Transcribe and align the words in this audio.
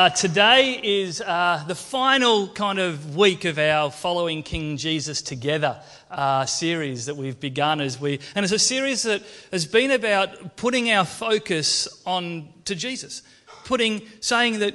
Uh, 0.00 0.08
today 0.08 0.80
is 0.82 1.20
uh, 1.20 1.62
the 1.68 1.74
final 1.74 2.48
kind 2.48 2.78
of 2.78 3.16
week 3.16 3.44
of 3.44 3.58
our 3.58 3.90
Following 3.90 4.42
King 4.42 4.78
Jesus 4.78 5.20
Together 5.20 5.78
uh, 6.10 6.46
series 6.46 7.04
that 7.04 7.18
we've 7.18 7.38
begun 7.38 7.82
as 7.82 8.00
we, 8.00 8.18
and 8.34 8.42
it's 8.42 8.52
a 8.54 8.58
series 8.58 9.02
that 9.02 9.22
has 9.52 9.66
been 9.66 9.90
about 9.90 10.56
putting 10.56 10.90
our 10.90 11.04
focus 11.04 11.86
on 12.06 12.48
to 12.64 12.74
Jesus, 12.74 13.20
putting, 13.66 14.00
saying 14.20 14.60
that 14.60 14.74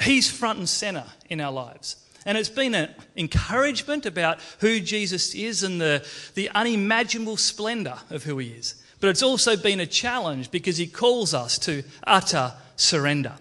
He's 0.00 0.28
front 0.28 0.58
and 0.58 0.68
center 0.68 1.04
in 1.30 1.40
our 1.40 1.52
lives. 1.52 2.04
And 2.26 2.36
it's 2.36 2.48
been 2.48 2.74
an 2.74 2.92
encouragement 3.16 4.06
about 4.06 4.40
who 4.58 4.80
Jesus 4.80 5.36
is 5.36 5.62
and 5.62 5.80
the, 5.80 6.04
the 6.34 6.50
unimaginable 6.50 7.36
splendor 7.36 7.98
of 8.10 8.24
who 8.24 8.38
He 8.38 8.48
is. 8.48 8.74
But 8.98 9.10
it's 9.10 9.22
also 9.22 9.56
been 9.56 9.78
a 9.78 9.86
challenge 9.86 10.50
because 10.50 10.78
He 10.78 10.88
calls 10.88 11.32
us 11.32 11.58
to 11.60 11.84
utter 12.08 12.54
surrender. 12.74 13.34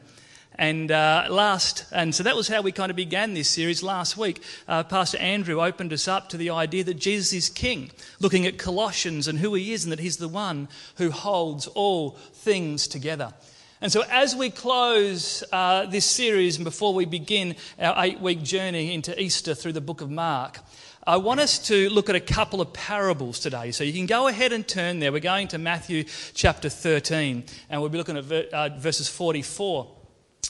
And 0.62 0.92
uh, 0.92 1.26
last, 1.28 1.86
and 1.92 2.14
so 2.14 2.22
that 2.22 2.36
was 2.36 2.48
how 2.48 2.62
we 2.62 2.72
kind 2.72 2.92
of 2.92 2.95
began 2.95 3.34
this 3.34 3.50
series 3.50 3.81
last 3.81 4.16
week. 4.16 4.44
Uh, 4.68 4.84
Pastor 4.84 5.18
Andrew 5.18 5.59
opened 5.59 5.92
us 5.92 6.08
up 6.08 6.30
to 6.30 6.38
the 6.38 6.52
idea 6.52 6.84
that 6.84 7.00
Jesus 7.00 7.34
is 7.34 7.50
King, 7.50 7.90
looking 8.20 8.45
at 8.45 8.59
Colossians 8.59 9.28
and 9.28 9.40
who 9.40 9.56
he 9.56 9.73
is, 9.73 9.84
and 9.84 9.92
that 9.92 10.00
he's 10.00 10.18
the 10.18 10.28
one 10.28 10.68
who 10.98 11.09
holds 11.09 11.66
all 11.66 12.12
things 12.12 12.88
together. 12.88 13.34
And 13.81 13.92
so, 13.92 14.03
as 14.08 14.36
we 14.36 14.52
close 14.52 15.44
uh, 15.52 15.88
this 15.88 16.06
series 16.06 16.58
and 16.58 16.64
before 16.64 16.94
we 16.94 17.06
begin 17.06 17.56
our 17.80 18.06
eight 18.06 18.20
week 18.20 18.44
journey 18.44 18.94
into 18.94 19.20
Easter 19.20 19.56
through 19.56 19.73
the 19.73 19.81
book 19.81 20.02
of 20.02 20.12
Mark, 20.12 20.59
I 21.08 21.18
want 21.18 21.40
us 21.40 21.58
to 21.70 21.90
look 21.90 22.08
at 22.08 22.16
a 22.16 22.20
couple 22.20 22.62
of 22.62 22.72
parables 22.72 23.40
today. 23.40 23.72
So 23.72 23.84
you 23.84 23.94
can 23.94 24.06
go 24.06 24.28
ahead 24.28 24.53
and 24.53 24.68
turn 24.68 25.00
there. 25.00 25.12
We're 25.12 25.22
going 25.22 25.48
to 25.48 25.58
Matthew 25.58 26.03
chapter 26.36 26.70
13, 26.70 27.46
and 27.72 27.81
we'll 27.81 27.90
be 27.90 27.98
looking 27.98 28.16
at 28.18 28.31
uh, 28.53 28.70
verses 28.78 29.09
44. 29.09 30.00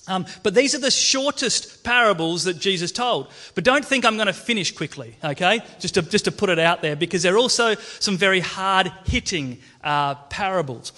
Um, 0.07 0.25
but 0.41 0.55
these 0.55 0.73
are 0.73 0.79
the 0.79 0.91
shortest 0.91 1.83
parables 1.83 2.45
that 2.45 2.57
Jesus 2.57 2.91
told. 2.91 3.27
But 3.53 3.63
don't 3.63 3.85
think 3.85 4.03
I'm 4.03 4.15
going 4.15 4.27
to 4.27 4.33
finish 4.33 4.75
quickly, 4.75 5.15
okay? 5.23 5.61
Just 5.79 5.93
to, 5.93 6.01
just 6.01 6.25
to 6.25 6.31
put 6.31 6.49
it 6.49 6.57
out 6.59 6.81
there, 6.81 6.95
because 6.95 7.21
they're 7.21 7.37
also 7.37 7.75
some 7.99 8.17
very 8.17 8.39
hard 8.39 8.91
hitting 9.05 9.59
uh, 9.83 10.15
parables. 10.15 10.91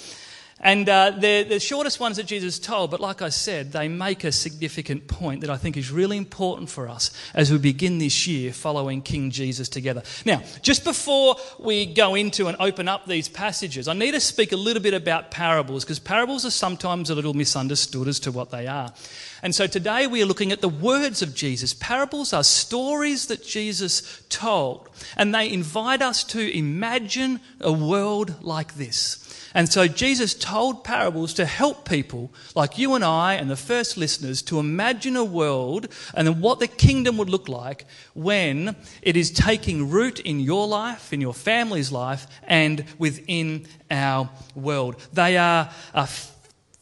And 0.63 0.87
uh, 0.87 1.11
they're 1.11 1.43
the 1.43 1.59
shortest 1.59 1.99
ones 1.99 2.15
that 2.15 2.25
Jesus 2.25 2.57
told, 2.57 2.89
but 2.89 3.01
like 3.01 3.21
I 3.21 3.27
said, 3.27 3.73
they 3.73 3.89
make 3.89 4.23
a 4.23 4.31
significant 4.31 5.09
point 5.09 5.41
that 5.41 5.49
I 5.49 5.57
think 5.57 5.75
is 5.75 5.91
really 5.91 6.15
important 6.15 6.69
for 6.69 6.87
us 6.87 7.11
as 7.33 7.51
we 7.51 7.57
begin 7.57 7.97
this 7.97 8.25
year 8.27 8.53
following 8.53 9.01
King 9.01 9.29
Jesus 9.29 9.67
together. 9.67 10.03
Now, 10.25 10.41
just 10.61 10.85
before 10.85 11.35
we 11.59 11.85
go 11.85 12.15
into 12.15 12.47
and 12.47 12.55
open 12.61 12.87
up 12.87 13.05
these 13.05 13.27
passages, 13.27 13.89
I 13.89 13.93
need 13.93 14.11
to 14.11 14.21
speak 14.21 14.53
a 14.53 14.57
little 14.57 14.81
bit 14.81 14.93
about 14.93 15.31
parables 15.31 15.83
because 15.83 15.99
parables 15.99 16.45
are 16.45 16.49
sometimes 16.51 17.09
a 17.09 17.15
little 17.15 17.33
misunderstood 17.33 18.07
as 18.07 18.21
to 18.21 18.31
what 18.31 18.49
they 18.49 18.65
are. 18.65 18.93
And 19.41 19.53
so 19.53 19.67
today 19.67 20.07
we 20.07 20.23
are 20.23 20.25
looking 20.25 20.53
at 20.53 20.61
the 20.61 20.69
words 20.69 21.21
of 21.21 21.35
Jesus. 21.35 21.73
Parables 21.73 22.31
are 22.31 22.45
stories 22.45 23.27
that 23.27 23.43
Jesus 23.43 24.23
told, 24.29 24.87
and 25.17 25.35
they 25.35 25.51
invite 25.51 26.01
us 26.01 26.23
to 26.23 26.57
imagine 26.57 27.41
a 27.59 27.73
world 27.73 28.41
like 28.41 28.75
this. 28.75 29.19
And 29.53 29.71
so 29.71 29.87
Jesus 29.87 30.33
told 30.33 30.52
parables 30.83 31.33
to 31.33 31.45
help 31.45 31.87
people 31.87 32.31
like 32.55 32.77
you 32.77 32.93
and 32.95 33.03
I 33.03 33.33
and 33.33 33.49
the 33.49 33.55
first 33.55 33.97
listeners 33.97 34.41
to 34.43 34.59
imagine 34.59 35.15
a 35.15 35.23
world 35.23 35.87
and 36.13 36.41
what 36.41 36.59
the 36.59 36.67
kingdom 36.67 37.17
would 37.17 37.29
look 37.29 37.47
like 37.47 37.85
when 38.13 38.75
it 39.01 39.17
is 39.17 39.31
taking 39.31 39.89
root 39.89 40.19
in 40.19 40.39
your 40.39 40.67
life, 40.67 41.11
in 41.13 41.21
your 41.21 41.33
family's 41.33 41.91
life, 41.91 42.27
and 42.43 42.85
within 42.97 43.65
our 43.89 44.29
world. 44.55 44.95
They 45.11 45.37
are, 45.37 45.69
are 45.93 46.07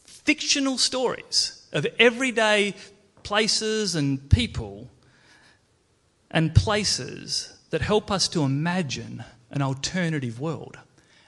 fictional 0.04 0.78
stories 0.78 1.66
of 1.72 1.86
everyday 1.98 2.74
places 3.22 3.94
and 3.94 4.28
people 4.30 4.90
and 6.30 6.54
places 6.54 7.56
that 7.70 7.80
help 7.80 8.10
us 8.10 8.28
to 8.28 8.42
imagine 8.42 9.24
an 9.50 9.62
alternative 9.62 10.40
world 10.40 10.78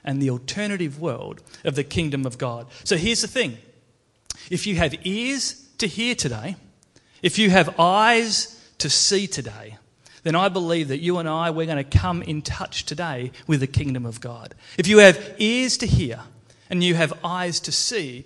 and 0.05 0.21
the 0.21 0.29
alternative 0.29 1.01
world 1.01 1.41
of 1.65 1.75
the 1.75 1.83
kingdom 1.83 2.25
of 2.25 2.37
God. 2.37 2.67
So 2.85 2.95
here's 2.95 3.21
the 3.21 3.27
thing 3.27 3.57
if 4.49 4.65
you 4.65 4.75
have 4.75 4.95
ears 5.03 5.67
to 5.79 5.87
hear 5.87 6.15
today, 6.15 6.55
if 7.21 7.37
you 7.37 7.49
have 7.49 7.79
eyes 7.79 8.61
to 8.77 8.89
see 8.89 9.27
today, 9.27 9.77
then 10.23 10.35
I 10.35 10.49
believe 10.49 10.87
that 10.87 10.99
you 10.99 11.17
and 11.17 11.27
I, 11.27 11.49
we're 11.49 11.65
going 11.65 11.83
to 11.83 11.97
come 11.97 12.21
in 12.21 12.41
touch 12.41 12.85
today 12.85 13.31
with 13.47 13.59
the 13.59 13.67
kingdom 13.67 14.05
of 14.05 14.21
God. 14.21 14.55
If 14.77 14.87
you 14.87 14.99
have 14.99 15.35
ears 15.37 15.77
to 15.77 15.87
hear 15.87 16.21
and 16.69 16.83
you 16.83 16.95
have 16.95 17.13
eyes 17.23 17.59
to 17.61 17.71
see, 17.71 18.25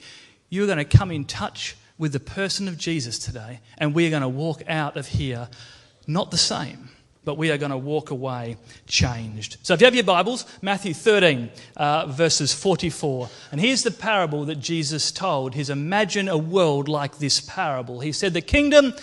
you're 0.50 0.66
going 0.66 0.78
to 0.78 0.86
come 0.86 1.12
in 1.12 1.26
touch 1.26 1.76
with 1.98 2.14
the 2.14 2.20
person 2.20 2.68
of 2.70 2.78
Jesus 2.78 3.20
today, 3.20 3.60
and 3.78 3.94
we're 3.94 4.10
going 4.10 4.22
to 4.22 4.30
walk 4.30 4.64
out 4.68 4.96
of 4.96 5.08
here 5.08 5.50
not 6.08 6.32
the 6.32 6.38
same 6.38 6.90
but 7.26 7.38
we 7.38 7.52
are 7.52 7.58
going 7.58 7.72
to 7.72 7.78
walk 7.78 8.12
away 8.12 8.58
changed. 8.88 9.58
So 9.62 9.74
if 9.74 9.82
you 9.82 9.86
have 9.86 9.96
your 9.96 10.04
Bibles, 10.04 10.46
Matthew 10.62 10.94
13, 10.94 11.50
uh, 11.76 12.06
verses 12.08 12.54
44. 12.54 13.30
And 13.52 13.60
here's 13.60 13.84
the 13.84 13.92
parable 13.92 14.46
that 14.46 14.60
Jesus 14.60 15.12
told. 15.12 15.54
His 15.54 15.70
imagine 15.70 16.28
a 16.28 16.38
world 16.38 16.88
like 16.88 17.18
this 17.18 17.42
parable. 17.42 18.00
He 18.00 18.12
said, 18.12 18.34
The 18.34 18.42
kingdom 18.42 18.94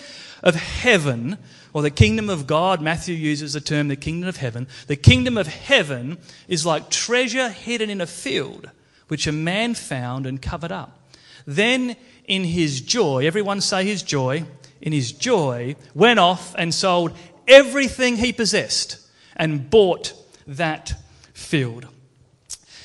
of 0.43 0.55
heaven, 0.55 1.39
or 1.73 1.83
the 1.83 1.91
kingdom 1.91 2.31
of 2.31 2.47
God, 2.47 2.81
Matthew 2.81 3.15
uses 3.15 3.53
the 3.53 3.61
term 3.61 3.89
the 3.89 3.97
kingdom 3.97 4.29
of 4.29 4.39
heaven. 4.39 4.67
The 4.87 4.97
kingdom 4.97 5.37
of 5.37 5.47
heaven 5.47 6.19
is 6.49 6.65
like 6.65 6.91
treasure 6.91 7.51
hidden 7.51 7.91
in 7.91 8.01
a 8.01 8.07
field, 8.07 8.71
which 9.09 9.27
a 9.27 9.33
man 9.33 9.75
found 9.75 10.27
and 10.27 10.41
covered 10.41 10.73
up. 10.73 10.99
Then 11.47 11.97
in 12.27 12.45
his 12.45 12.81
joy, 12.81 13.27
everyone 13.27 13.61
say 13.61 13.85
his 13.85 14.03
joy, 14.03 14.45
in 14.81 14.93
his 14.93 15.13
joy, 15.13 15.77
went 15.95 16.19
off 16.19 16.55
and 16.57 16.75
sold 16.75 17.13
everything 17.49 18.17
he 18.17 18.33
possessed 18.33 18.99
and 19.37 19.71
bought 19.71 20.13
that 20.47 20.95
field. 21.33 21.87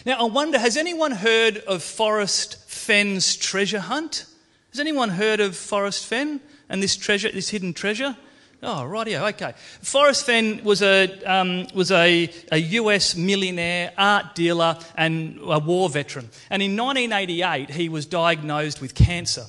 Now, 0.05 0.19
I 0.19 0.23
wonder 0.23 0.57
has 0.57 0.77
anyone 0.77 1.11
heard 1.11 1.57
of 1.57 1.83
Forrest 1.83 2.57
Fenn's 2.67 3.35
treasure 3.35 3.79
hunt? 3.79 4.25
Has 4.71 4.79
anyone 4.79 5.09
heard 5.09 5.39
of 5.39 5.55
Forrest 5.55 6.05
Fenn 6.05 6.39
and 6.69 6.81
this 6.81 6.95
treasure, 6.95 7.31
this 7.31 7.49
hidden 7.49 7.73
treasure? 7.73 8.15
Oh, 8.63 8.85
rightio, 8.87 9.27
okay. 9.33 9.53
Forrest 9.81 10.25
Fenn 10.25 10.63
was 10.63 10.83
a, 10.83 11.09
um, 11.23 11.67
was 11.73 11.91
a, 11.91 12.29
a 12.51 12.57
US 12.57 13.15
millionaire, 13.15 13.91
art 13.97 14.35
dealer, 14.35 14.77
and 14.95 15.39
a 15.43 15.59
war 15.59 15.89
veteran. 15.89 16.29
And 16.49 16.61
in 16.61 16.77
1988, 16.77 17.71
he 17.71 17.89
was 17.89 18.05
diagnosed 18.05 18.79
with 18.79 18.93
cancer. 18.93 19.45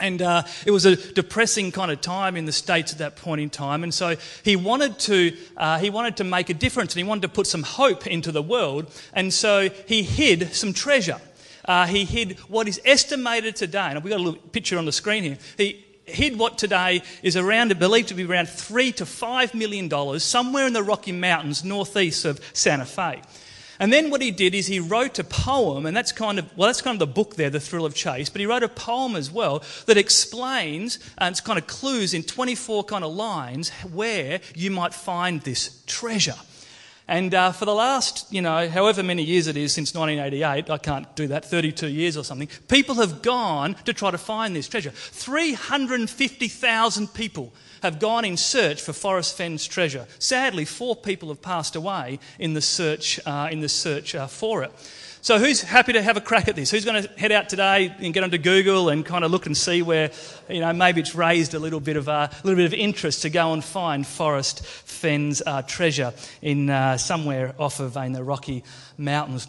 And 0.00 0.22
uh, 0.22 0.42
it 0.66 0.70
was 0.70 0.86
a 0.86 0.96
depressing 1.12 1.72
kind 1.72 1.90
of 1.90 2.00
time 2.00 2.36
in 2.36 2.44
the 2.44 2.52
States 2.52 2.92
at 2.92 2.98
that 2.98 3.16
point 3.16 3.40
in 3.40 3.50
time. 3.50 3.82
And 3.82 3.92
so 3.92 4.16
he 4.42 4.56
wanted, 4.56 4.98
to, 5.00 5.36
uh, 5.56 5.78
he 5.78 5.90
wanted 5.90 6.16
to 6.18 6.24
make 6.24 6.50
a 6.50 6.54
difference 6.54 6.94
and 6.94 6.98
he 6.98 7.08
wanted 7.08 7.22
to 7.22 7.28
put 7.28 7.46
some 7.46 7.62
hope 7.62 8.06
into 8.06 8.32
the 8.32 8.42
world. 8.42 8.90
And 9.12 9.32
so 9.32 9.68
he 9.86 10.02
hid 10.02 10.52
some 10.54 10.72
treasure. 10.72 11.20
Uh, 11.64 11.86
he 11.86 12.04
hid 12.04 12.38
what 12.48 12.66
is 12.66 12.80
estimated 12.84 13.54
today, 13.54 13.90
and 13.90 14.02
we've 14.02 14.10
got 14.10 14.20
a 14.20 14.22
little 14.22 14.40
picture 14.40 14.78
on 14.78 14.86
the 14.86 14.92
screen 14.92 15.22
here. 15.22 15.38
He 15.56 15.84
hid 16.04 16.38
what 16.38 16.58
today 16.58 17.02
is 17.22 17.36
around, 17.36 17.78
believed 17.78 18.08
to 18.08 18.14
be 18.14 18.24
around 18.24 18.48
three 18.48 18.92
to 18.92 19.06
five 19.06 19.54
million 19.54 19.88
dollars 19.88 20.24
somewhere 20.24 20.66
in 20.66 20.72
the 20.72 20.82
Rocky 20.82 21.12
Mountains 21.12 21.62
northeast 21.62 22.24
of 22.24 22.40
Santa 22.52 22.86
Fe. 22.86 23.22
And 23.80 23.90
then 23.90 24.10
what 24.10 24.20
he 24.20 24.30
did 24.30 24.54
is 24.54 24.66
he 24.66 24.78
wrote 24.78 25.18
a 25.18 25.24
poem, 25.24 25.86
and 25.86 25.96
that's 25.96 26.12
kind 26.12 26.38
of, 26.38 26.54
well, 26.54 26.66
that's 26.66 26.82
kind 26.82 26.94
of 26.94 26.98
the 26.98 27.12
book 27.12 27.36
there, 27.36 27.48
The 27.48 27.58
Thrill 27.58 27.86
of 27.86 27.94
Chase, 27.94 28.28
but 28.28 28.40
he 28.40 28.46
wrote 28.46 28.62
a 28.62 28.68
poem 28.68 29.16
as 29.16 29.30
well 29.30 29.64
that 29.86 29.96
explains, 29.96 30.98
and 31.16 31.32
it's 31.32 31.40
kind 31.40 31.58
of 31.58 31.66
clues 31.66 32.12
in 32.12 32.22
24 32.22 32.84
kind 32.84 33.02
of 33.02 33.14
lines 33.14 33.70
where 33.90 34.40
you 34.54 34.70
might 34.70 34.92
find 34.92 35.40
this 35.40 35.82
treasure. 35.86 36.36
And 37.10 37.34
uh, 37.34 37.50
for 37.50 37.64
the 37.64 37.74
last, 37.74 38.32
you 38.32 38.40
know, 38.40 38.68
however 38.68 39.02
many 39.02 39.24
years 39.24 39.48
it 39.48 39.56
is 39.56 39.72
since 39.72 39.92
1988, 39.92 40.70
I 40.70 40.78
can't 40.78 41.12
do 41.16 41.26
that, 41.26 41.44
32 41.44 41.88
years 41.88 42.16
or 42.16 42.22
something, 42.22 42.48
people 42.68 42.94
have 42.94 43.20
gone 43.20 43.74
to 43.84 43.92
try 43.92 44.12
to 44.12 44.18
find 44.18 44.54
this 44.54 44.68
treasure. 44.68 44.90
350,000 44.90 47.12
people 47.12 47.52
have 47.82 47.98
gone 47.98 48.24
in 48.24 48.36
search 48.36 48.80
for 48.80 48.92
Forrest 48.92 49.36
Fenn's 49.36 49.66
treasure. 49.66 50.06
Sadly, 50.20 50.64
four 50.64 50.94
people 50.94 51.30
have 51.30 51.42
passed 51.42 51.74
away 51.74 52.20
in 52.38 52.54
the 52.54 52.62
search, 52.62 53.18
uh, 53.26 53.48
in 53.50 53.60
the 53.60 53.68
search 53.68 54.14
uh, 54.14 54.28
for 54.28 54.62
it. 54.62 54.70
So, 55.22 55.38
who's 55.38 55.60
happy 55.60 55.92
to 55.92 56.00
have 56.00 56.16
a 56.16 56.20
crack 56.22 56.48
at 56.48 56.56
this? 56.56 56.70
Who's 56.70 56.86
going 56.86 57.02
to 57.02 57.08
head 57.18 57.30
out 57.30 57.50
today 57.50 57.94
and 57.98 58.14
get 58.14 58.24
onto 58.24 58.38
Google 58.38 58.88
and 58.88 59.04
kind 59.04 59.22
of 59.22 59.30
look 59.30 59.44
and 59.44 59.54
see 59.54 59.82
where, 59.82 60.10
you 60.48 60.60
know, 60.60 60.72
maybe 60.72 61.02
it's 61.02 61.14
raised 61.14 61.52
a 61.52 61.58
little 61.58 61.78
bit 61.78 61.98
of 61.98 62.08
uh, 62.08 62.28
a 62.32 62.36
little 62.42 62.56
bit 62.56 62.64
of 62.64 62.72
interest 62.72 63.20
to 63.22 63.28
go 63.28 63.52
and 63.52 63.62
find 63.62 64.06
Forrest 64.06 64.64
Fenn's 64.64 65.42
uh, 65.44 65.60
treasure 65.60 66.14
in 66.40 66.70
uh, 66.70 66.96
somewhere 66.96 67.54
off 67.58 67.80
of 67.80 67.98
in 67.98 68.12
the 68.12 68.24
Rocky 68.24 68.64
Mountains. 68.96 69.46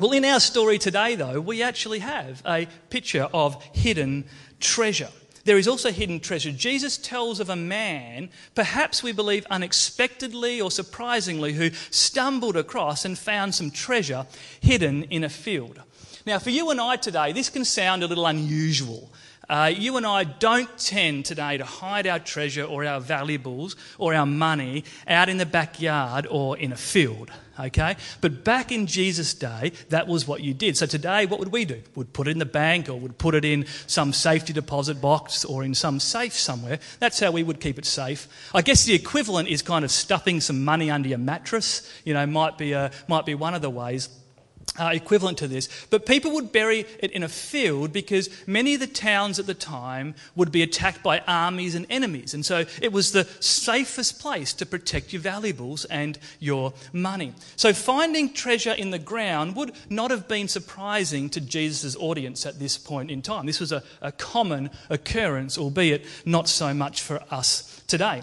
Well, 0.00 0.10
in 0.10 0.24
our 0.24 0.40
story 0.40 0.76
today, 0.76 1.14
though, 1.14 1.40
we 1.40 1.62
actually 1.62 2.00
have 2.00 2.42
a 2.44 2.66
picture 2.90 3.28
of 3.32 3.62
hidden 3.72 4.24
treasure. 4.58 5.10
There 5.46 5.58
is 5.58 5.68
also 5.68 5.92
hidden 5.92 6.18
treasure. 6.18 6.50
Jesus 6.50 6.98
tells 6.98 7.38
of 7.38 7.48
a 7.48 7.54
man, 7.54 8.30
perhaps 8.56 9.04
we 9.04 9.12
believe 9.12 9.46
unexpectedly 9.48 10.60
or 10.60 10.72
surprisingly, 10.72 11.52
who 11.52 11.70
stumbled 11.90 12.56
across 12.56 13.04
and 13.04 13.16
found 13.16 13.54
some 13.54 13.70
treasure 13.70 14.26
hidden 14.60 15.04
in 15.04 15.22
a 15.22 15.28
field. 15.28 15.80
Now, 16.26 16.40
for 16.40 16.50
you 16.50 16.70
and 16.70 16.80
I 16.80 16.96
today, 16.96 17.30
this 17.30 17.48
can 17.48 17.64
sound 17.64 18.02
a 18.02 18.08
little 18.08 18.26
unusual. 18.26 19.12
Uh, 19.48 19.72
you 19.72 19.96
and 19.96 20.04
I 20.04 20.24
don't 20.24 20.76
tend 20.76 21.24
today 21.24 21.56
to 21.56 21.64
hide 21.64 22.06
our 22.08 22.18
treasure 22.18 22.64
or 22.64 22.84
our 22.84 23.00
valuables 23.00 23.76
or 23.96 24.12
our 24.12 24.26
money 24.26 24.84
out 25.06 25.28
in 25.28 25.36
the 25.36 25.46
backyard 25.46 26.26
or 26.28 26.58
in 26.58 26.72
a 26.72 26.76
field, 26.76 27.30
okay? 27.60 27.96
But 28.20 28.42
back 28.42 28.72
in 28.72 28.88
Jesus' 28.88 29.34
day, 29.34 29.70
that 29.90 30.08
was 30.08 30.26
what 30.26 30.42
you 30.42 30.52
did. 30.52 30.76
So 30.76 30.86
today, 30.86 31.26
what 31.26 31.38
would 31.38 31.52
we 31.52 31.64
do? 31.64 31.80
We'd 31.94 32.12
put 32.12 32.26
it 32.26 32.32
in 32.32 32.38
the 32.38 32.44
bank 32.44 32.88
or 32.88 32.96
would 32.96 33.18
put 33.18 33.36
it 33.36 33.44
in 33.44 33.66
some 33.86 34.12
safety 34.12 34.52
deposit 34.52 35.00
box 35.00 35.44
or 35.44 35.62
in 35.62 35.74
some 35.74 36.00
safe 36.00 36.32
somewhere. 36.32 36.80
That's 36.98 37.20
how 37.20 37.30
we 37.30 37.44
would 37.44 37.60
keep 37.60 37.78
it 37.78 37.86
safe. 37.86 38.26
I 38.52 38.62
guess 38.62 38.84
the 38.84 38.94
equivalent 38.94 39.48
is 39.48 39.62
kind 39.62 39.84
of 39.84 39.92
stuffing 39.92 40.40
some 40.40 40.64
money 40.64 40.90
under 40.90 41.08
your 41.08 41.18
mattress, 41.18 41.88
you 42.04 42.14
know, 42.14 42.26
might 42.26 42.58
be, 42.58 42.72
a, 42.72 42.90
might 43.06 43.24
be 43.24 43.36
one 43.36 43.54
of 43.54 43.62
the 43.62 43.70
ways 43.70 44.08
uh, 44.78 44.90
equivalent 44.92 45.38
to 45.38 45.48
this. 45.48 45.68
But 45.90 46.06
people 46.06 46.32
would 46.32 46.52
bury 46.52 46.86
it 47.00 47.10
in 47.12 47.22
a 47.22 47.28
field 47.28 47.92
because 47.92 48.28
many 48.46 48.74
of 48.74 48.80
the 48.80 48.86
towns 48.86 49.38
at 49.38 49.46
the 49.46 49.54
time 49.54 50.14
would 50.34 50.52
be 50.52 50.62
attacked 50.62 51.02
by 51.02 51.20
armies 51.20 51.74
and 51.74 51.86
enemies. 51.88 52.34
And 52.34 52.44
so 52.44 52.64
it 52.82 52.92
was 52.92 53.12
the 53.12 53.24
safest 53.40 54.20
place 54.20 54.52
to 54.54 54.66
protect 54.66 55.12
your 55.12 55.22
valuables 55.22 55.84
and 55.86 56.18
your 56.40 56.74
money. 56.92 57.32
So 57.56 57.72
finding 57.72 58.32
treasure 58.32 58.72
in 58.72 58.90
the 58.90 58.98
ground 58.98 59.56
would 59.56 59.72
not 59.88 60.10
have 60.10 60.28
been 60.28 60.48
surprising 60.48 61.30
to 61.30 61.40
Jesus' 61.40 61.96
audience 61.96 62.46
at 62.46 62.58
this 62.58 62.76
point 62.76 63.10
in 63.10 63.22
time. 63.22 63.46
This 63.46 63.60
was 63.60 63.72
a, 63.72 63.82
a 64.02 64.12
common 64.12 64.70
occurrence, 64.90 65.58
albeit 65.58 66.04
not 66.24 66.48
so 66.48 66.74
much 66.74 67.00
for 67.00 67.22
us 67.30 67.82
today. 67.86 68.22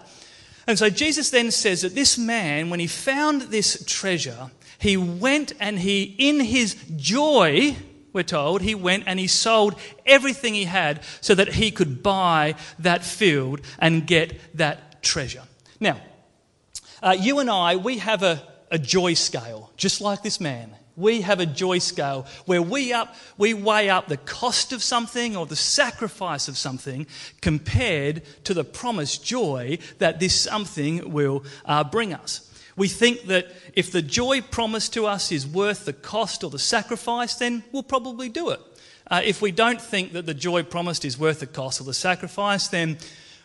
And 0.66 0.80
so 0.80 0.90
Jesus 0.90 1.30
then 1.30 1.52
says 1.52 1.82
that 1.82 1.96
this 1.96 2.18
man, 2.18 2.70
when 2.70 2.80
he 2.80 2.88
found 2.88 3.44
this 3.44 3.84
treasure, 3.86 4.50
he 4.84 4.98
went 4.98 5.54
and 5.62 5.80
he, 5.80 6.14
in 6.18 6.42
his 6.42 6.76
joy, 6.98 7.74
we're 8.12 8.24
told, 8.24 8.62
he 8.62 8.76
went 8.76 9.06
and 9.08 9.18
he 9.18 9.28
sold 9.28 9.76
everything 10.06 10.54
he 10.54 10.66
had 10.66 11.00
so 11.22 11.34
that 11.34 11.54
he 11.54 11.72
could 11.72 12.04
buy 12.04 12.56
that 12.80 13.06
field 13.06 13.62
and 13.80 14.06
get 14.06 14.58
that 14.58 15.02
treasure. 15.02 15.44
Now, 15.80 16.02
uh, 17.02 17.16
you 17.18 17.40
and 17.40 17.50
I, 17.50 17.78
we 17.78 18.00
have 18.00 18.24
a, 18.24 18.44
a 18.72 18.78
joy 18.78 19.14
scale, 19.14 19.72
just 19.78 20.02
like 20.02 20.22
this 20.22 20.42
man. 20.42 20.76
We 20.98 21.22
have 21.22 21.40
a 21.40 21.46
joy 21.46 21.80
scale 21.80 22.28
where 22.46 22.62
we, 22.62 22.92
up, 22.92 23.16
we 23.38 23.54
weigh 23.54 23.90
up 23.90 24.10
the 24.10 24.18
cost 24.18 24.74
of 24.74 24.84
something 24.84 25.38
or 25.38 25.46
the 25.46 25.56
sacrifice 25.56 26.50
of 26.50 26.58
something 26.58 27.08
compared 27.40 28.22
to 28.44 28.54
the 28.54 28.66
promised 28.66 29.24
joy 29.24 29.78
that 30.00 30.20
this 30.20 30.38
something 30.38 31.14
will 31.14 31.46
uh, 31.64 31.86
bring 31.86 32.14
us. 32.14 32.50
We 32.76 32.88
think 32.88 33.24
that 33.28 33.48
if 33.74 33.92
the 33.92 34.02
joy 34.02 34.42
promised 34.42 34.94
to 34.94 35.06
us 35.06 35.32
is 35.32 35.46
worth 35.48 35.86
the 35.86 35.94
cost 35.94 36.44
or 36.44 36.50
the 36.50 36.60
sacrifice, 36.60 37.36
then 37.36 37.64
we'll 37.72 37.84
probably 37.84 38.30
do 38.30 38.50
it. 38.50 38.60
Uh, 39.10 39.22
if 39.24 39.42
we 39.42 39.52
don't 39.52 39.82
think 39.82 40.14
that 40.14 40.26
the 40.26 40.34
joy 40.34 40.64
promised 40.64 41.06
is 41.06 41.18
worth 41.18 41.42
the 41.42 41.48
cost 41.48 41.82
or 41.82 41.84
the 41.84 41.94
sacrifice, 41.94 42.68
then 42.70 42.98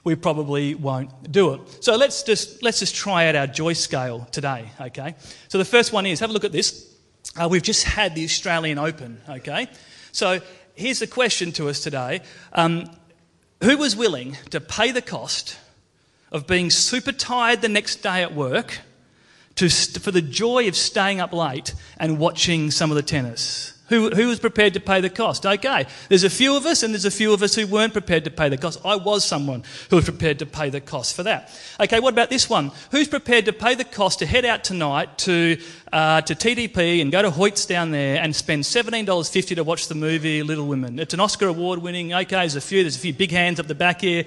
we 0.04 0.14
probably 0.14 0.74
won't 0.74 1.30
do 1.30 1.54
it. 1.54 1.84
So 1.84 1.96
let's 1.96 2.22
just, 2.22 2.62
let's 2.62 2.78
just 2.78 2.94
try 2.94 3.26
out 3.26 3.34
our 3.34 3.46
joy 3.46 3.72
scale 3.72 4.26
today, 4.30 4.70
okay? 4.80 5.14
So 5.48 5.58
the 5.58 5.64
first 5.64 5.92
one 5.92 6.06
is 6.06 6.20
have 6.20 6.30
a 6.30 6.32
look 6.32 6.44
at 6.44 6.52
this. 6.52 6.94
Uh, 7.36 7.48
we've 7.50 7.62
just 7.62 7.84
had 7.84 8.14
the 8.14 8.24
Australian 8.24 8.78
Open, 8.78 9.20
okay? 9.28 9.68
So 10.12 10.40
here's 10.74 11.00
the 11.00 11.06
question 11.06 11.52
to 11.52 11.68
us 11.68 11.80
today 11.80 12.22
um, 12.52 12.90
Who 13.62 13.76
was 13.76 13.96
willing 13.96 14.36
to 14.50 14.60
pay 14.60 14.92
the 14.92 15.02
cost 15.02 15.58
of 16.30 16.46
being 16.46 16.70
super 16.70 17.12
tired 17.12 17.60
the 17.60 17.68
next 17.68 17.96
day 17.96 18.22
at 18.22 18.34
work? 18.34 18.78
To, 19.58 19.68
for 19.68 20.12
the 20.12 20.22
joy 20.22 20.68
of 20.68 20.76
staying 20.76 21.20
up 21.20 21.32
late 21.32 21.74
and 21.98 22.20
watching 22.20 22.70
some 22.70 22.92
of 22.92 22.96
the 22.96 23.02
tennis. 23.02 23.72
Who, 23.88 24.10
who 24.10 24.28
was 24.28 24.38
prepared 24.38 24.74
to 24.74 24.80
pay 24.80 25.00
the 25.00 25.08
cost? 25.08 25.46
Okay, 25.46 25.86
there's 26.08 26.24
a 26.24 26.30
few 26.30 26.56
of 26.56 26.66
us, 26.66 26.82
and 26.82 26.92
there's 26.92 27.06
a 27.06 27.10
few 27.10 27.32
of 27.32 27.42
us 27.42 27.54
who 27.54 27.66
weren't 27.66 27.94
prepared 27.94 28.24
to 28.24 28.30
pay 28.30 28.50
the 28.50 28.58
cost. 28.58 28.80
I 28.84 28.96
was 28.96 29.24
someone 29.24 29.64
who 29.88 29.96
was 29.96 30.04
prepared 30.04 30.40
to 30.40 30.46
pay 30.46 30.68
the 30.68 30.80
cost 30.80 31.16
for 31.16 31.22
that. 31.22 31.50
Okay, 31.80 31.98
what 31.98 32.12
about 32.12 32.28
this 32.28 32.50
one? 32.50 32.70
Who's 32.90 33.08
prepared 33.08 33.46
to 33.46 33.52
pay 33.54 33.74
the 33.74 33.84
cost 33.84 34.18
to 34.18 34.26
head 34.26 34.44
out 34.44 34.62
tonight 34.62 35.16
to, 35.18 35.58
uh, 35.90 36.20
to 36.20 36.34
TTP 36.34 37.00
and 37.00 37.10
go 37.10 37.22
to 37.22 37.30
Hoyts 37.30 37.66
down 37.66 37.90
there 37.90 38.22
and 38.22 38.36
spend 38.36 38.64
$17.50 38.64 39.56
to 39.56 39.64
watch 39.64 39.88
the 39.88 39.94
movie 39.94 40.42
Little 40.42 40.66
Women? 40.66 40.98
It's 40.98 41.14
an 41.14 41.20
Oscar 41.20 41.48
award 41.48 41.80
winning. 41.80 42.12
Okay, 42.12 42.36
there's 42.36 42.56
a 42.56 42.60
few, 42.60 42.82
there's 42.82 42.96
a 42.96 43.00
few 43.00 43.14
big 43.14 43.30
hands 43.30 43.58
up 43.58 43.66
the 43.66 43.74
back 43.74 44.02
here. 44.02 44.24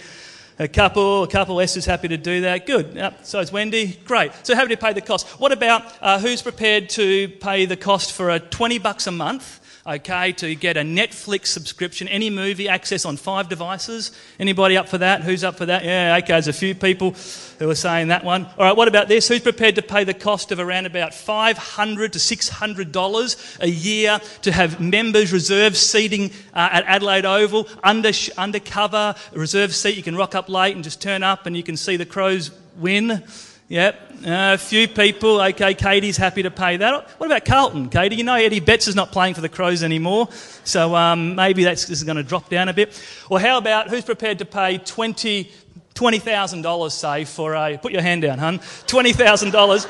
A 0.60 0.68
couple, 0.68 1.24
a 1.24 1.28
couple. 1.28 1.60
Esther's 1.60 1.86
happy 1.86 2.08
to 2.10 2.18
do 2.18 2.42
that. 2.42 2.66
Good. 2.66 2.94
Yep. 2.94 3.26
So 3.26 3.40
is 3.40 3.52
Wendy. 3.52 4.00
Great. 4.06 4.32
So 4.44 4.54
happy 4.54 4.70
to 4.70 4.78
pay 4.78 4.94
the 4.94 5.02
cost. 5.02 5.28
What 5.40 5.52
about 5.52 5.84
uh, 6.02 6.20
who's 6.20 6.42
prepared 6.42 6.90
to 6.90 7.30
pay 7.30 7.66
the 7.66 7.78
cost 7.78 8.12
for 8.12 8.30
a 8.30 8.40
20 8.40 8.78
bucks 8.80 9.08
a 9.08 9.12
month 9.12 9.61
okay, 9.86 10.32
to 10.34 10.56
get 10.56 10.78
a 10.78 10.82
Netflix 10.82 11.48
subscription, 11.48 12.08
any 12.08 12.30
movie 12.30 12.68
access 12.68 13.06
on 13.06 13.18
five 13.18 13.50
devices. 13.50 14.12
Anybody 14.40 14.78
up 14.78 14.88
for 14.88 15.00
that? 15.00 15.22
Who's 15.22 15.44
up 15.44 15.58
for 15.58 15.66
that? 15.66 15.84
Yeah, 15.84 16.18
okay, 16.18 16.34
there's 16.34 16.48
a 16.48 16.54
few 16.54 16.76
people 16.76 17.16
who 17.60 17.70
are 17.70 17.76
saying 17.76 18.10
that 18.10 18.24
one. 18.24 18.46
All 18.46 18.66
right, 18.66 18.76
what 18.76 18.88
about 18.88 19.08
this? 19.08 19.28
Who's 19.28 19.42
prepared 19.42 19.76
to 19.76 19.82
pay 19.82 20.04
the 20.04 20.14
cost 20.14 20.52
of 20.52 20.60
around 20.60 20.86
about 20.86 21.14
500 21.14 22.14
to 22.14 22.20
$600 22.20 23.60
a 23.60 23.70
year 23.70 24.20
to 24.44 24.52
have 24.52 24.80
members 24.80 25.34
reserve 25.34 25.76
seating 25.76 26.32
uh, 26.54 26.70
at 26.72 26.86
Adelaide 26.86 27.26
Oval, 27.26 27.68
under, 27.84 28.12
undercover, 28.38 29.16
reserve 29.34 29.74
seat? 29.74 29.98
You 29.98 30.04
can 30.04 30.16
rock 30.16 30.36
up 30.36 30.50
late 30.50 30.76
and 30.76 30.84
just 30.84 31.02
turn 31.02 31.24
up 31.24 31.46
and 31.46 31.58
you 31.58 31.64
can 31.64 31.78
see 31.78 31.98
the 31.98 32.06
Crows 32.06 32.52
win. 32.78 33.24
Yep, 33.72 34.02
uh, 34.28 34.52
a 34.54 34.58
few 34.58 34.86
people. 34.86 35.40
Okay, 35.40 35.74
Katie's 35.74 36.18
happy 36.18 36.44
to 36.44 36.52
pay 36.52 36.76
that. 36.76 37.10
What 37.12 37.28
about 37.28 37.46
Carlton, 37.46 37.88
Katie? 37.88 38.18
You 38.18 38.26
know 38.26 38.36
Eddie 38.36 38.60
Betts 38.60 38.90
is 38.90 38.98
not 38.98 39.14
playing 39.14 39.34
for 39.34 39.40
the 39.40 39.48
Crows 39.48 39.82
anymore, 39.82 40.28
so 40.66 40.94
um, 40.94 41.36
maybe 41.36 41.64
that's 41.64 41.86
this 41.86 42.00
is 42.00 42.04
going 42.04 42.18
to 42.18 42.24
drop 42.24 42.50
down 42.50 42.68
a 42.68 42.74
bit. 42.74 43.02
Or 43.30 43.40
how 43.40 43.58
about 43.58 43.90
who's 43.90 44.04
prepared 44.04 44.40
to 44.40 44.46
pay 44.46 44.78
twenty 44.78 45.54
twenty 45.94 46.20
thousand 46.20 46.64
dollars, 46.64 46.94
say, 46.94 47.24
for 47.24 47.56
a 47.56 47.78
put 47.78 47.94
your 47.94 48.02
hand 48.02 48.24
down, 48.24 48.40
hun, 48.40 48.60
twenty 48.88 49.14
thousand 49.14 49.52
dollars 49.52 49.88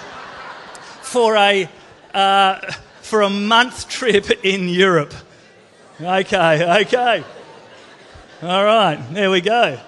for 1.01 1.36
a 1.36 1.67
uh, 2.13 2.60
for 3.01 3.24
a 3.24 3.32
month 3.32 3.89
trip 3.89 4.46
in 4.46 4.70
Europe? 4.70 5.15
Okay, 6.00 6.84
okay. 6.84 7.24
All 8.44 8.63
right, 8.63 9.03
there 9.12 9.32
we 9.32 9.41
go. 9.41 9.79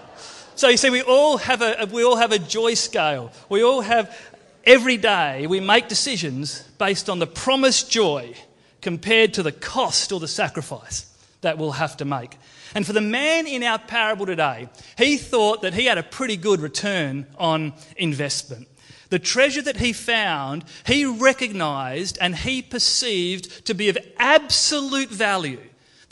So 0.63 0.69
you 0.69 0.77
see, 0.77 0.91
we 0.91 1.01
all 1.01 1.35
have 1.39 1.61
a, 1.61 1.89
we 1.91 2.05
all 2.05 2.15
have 2.15 2.31
a 2.31 2.39
joy 2.39 2.75
scale. 2.75 3.33
We 3.49 3.65
all 3.65 3.81
have, 3.81 4.17
every 4.63 4.95
day, 4.95 5.45
we 5.45 5.59
make 5.59 5.89
decisions 5.89 6.61
based 6.77 7.09
on 7.09 7.19
the 7.19 7.27
promised 7.27 7.91
joy 7.91 8.33
compared 8.79 9.33
to 9.33 9.43
the 9.43 9.51
cost 9.51 10.13
or 10.13 10.21
the 10.21 10.27
sacrifice 10.29 11.13
that 11.41 11.57
we'll 11.57 11.71
have 11.73 11.97
to 11.97 12.05
make. 12.05 12.37
And 12.75 12.87
for 12.87 12.93
the 12.93 13.01
man 13.01 13.45
in 13.45 13.61
our 13.61 13.77
parable 13.77 14.25
today, 14.25 14.69
he 14.97 15.17
thought 15.17 15.63
that 15.63 15.73
he 15.73 15.83
had 15.83 15.97
a 15.97 16.03
pretty 16.03 16.37
good 16.37 16.61
return 16.61 17.25
on 17.37 17.73
investment. 17.97 18.69
The 19.09 19.19
treasure 19.19 19.63
that 19.63 19.75
he 19.75 19.91
found, 19.91 20.63
he 20.85 21.03
recognized 21.03 22.17
and 22.21 22.37
he 22.37 22.61
perceived 22.61 23.65
to 23.65 23.73
be 23.73 23.89
of 23.89 23.97
absolute 24.17 25.09
value 25.09 25.59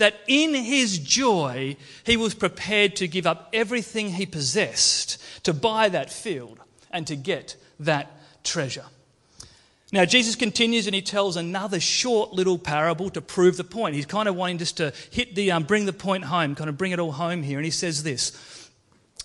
that 0.01 0.19
in 0.27 0.53
his 0.53 0.99
joy, 0.99 1.77
he 2.03 2.17
was 2.17 2.33
prepared 2.33 2.95
to 2.97 3.07
give 3.07 3.25
up 3.25 3.49
everything 3.53 4.09
he 4.09 4.25
possessed 4.25 5.21
to 5.43 5.53
buy 5.53 5.89
that 5.89 6.11
field 6.11 6.59
and 6.91 7.07
to 7.07 7.15
get 7.15 7.55
that 7.79 8.11
treasure. 8.43 8.85
Now, 9.93 10.05
Jesus 10.05 10.35
continues 10.35 10.87
and 10.87 10.95
he 10.95 11.01
tells 11.01 11.35
another 11.35 11.79
short 11.79 12.31
little 12.33 12.57
parable 12.57 13.09
to 13.11 13.21
prove 13.21 13.57
the 13.57 13.63
point. 13.63 13.95
He's 13.95 14.05
kind 14.05 14.27
of 14.27 14.35
wanting 14.35 14.57
just 14.57 14.77
to 14.77 14.93
hit 15.11 15.35
the, 15.35 15.51
um, 15.51 15.63
bring 15.63 15.85
the 15.85 15.93
point 15.93 16.25
home, 16.25 16.55
kind 16.55 16.69
of 16.69 16.77
bring 16.77 16.93
it 16.93 16.99
all 16.99 17.11
home 17.11 17.43
here. 17.43 17.57
And 17.57 17.65
he 17.65 17.71
says 17.71 18.03
this 18.03 18.69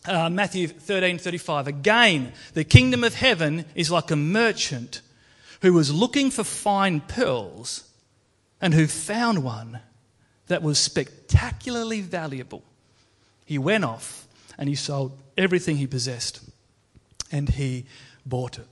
uh, 0.06 0.28
Matthew 0.28 0.68
13 0.68 1.18
35. 1.18 1.68
Again, 1.68 2.33
the 2.54 2.64
kingdom 2.64 3.02
of 3.04 3.14
heaven 3.14 3.64
is 3.75 3.90
like 3.90 4.11
a 4.11 4.16
merchant 4.16 5.00
who 5.62 5.73
was 5.73 5.92
looking 5.92 6.30
for 6.30 6.45
fine 6.45 7.00
pearls 7.00 7.90
and 8.61 8.75
who 8.75 8.87
found 8.87 9.42
one 9.42 9.80
that 10.49 10.62
was 10.62 10.79
spectacularly 10.79 12.00
valuable. 12.00 12.62
He 13.45 13.59
went 13.59 13.85
off 13.85 14.26
and 14.59 14.69
he 14.69 14.75
sold 14.75 15.19
everything 15.37 15.76
he 15.76 15.87
possessed 15.87 16.41
and 17.31 17.49
he 17.49 17.87
bought 18.25 18.59
it. 18.59 18.67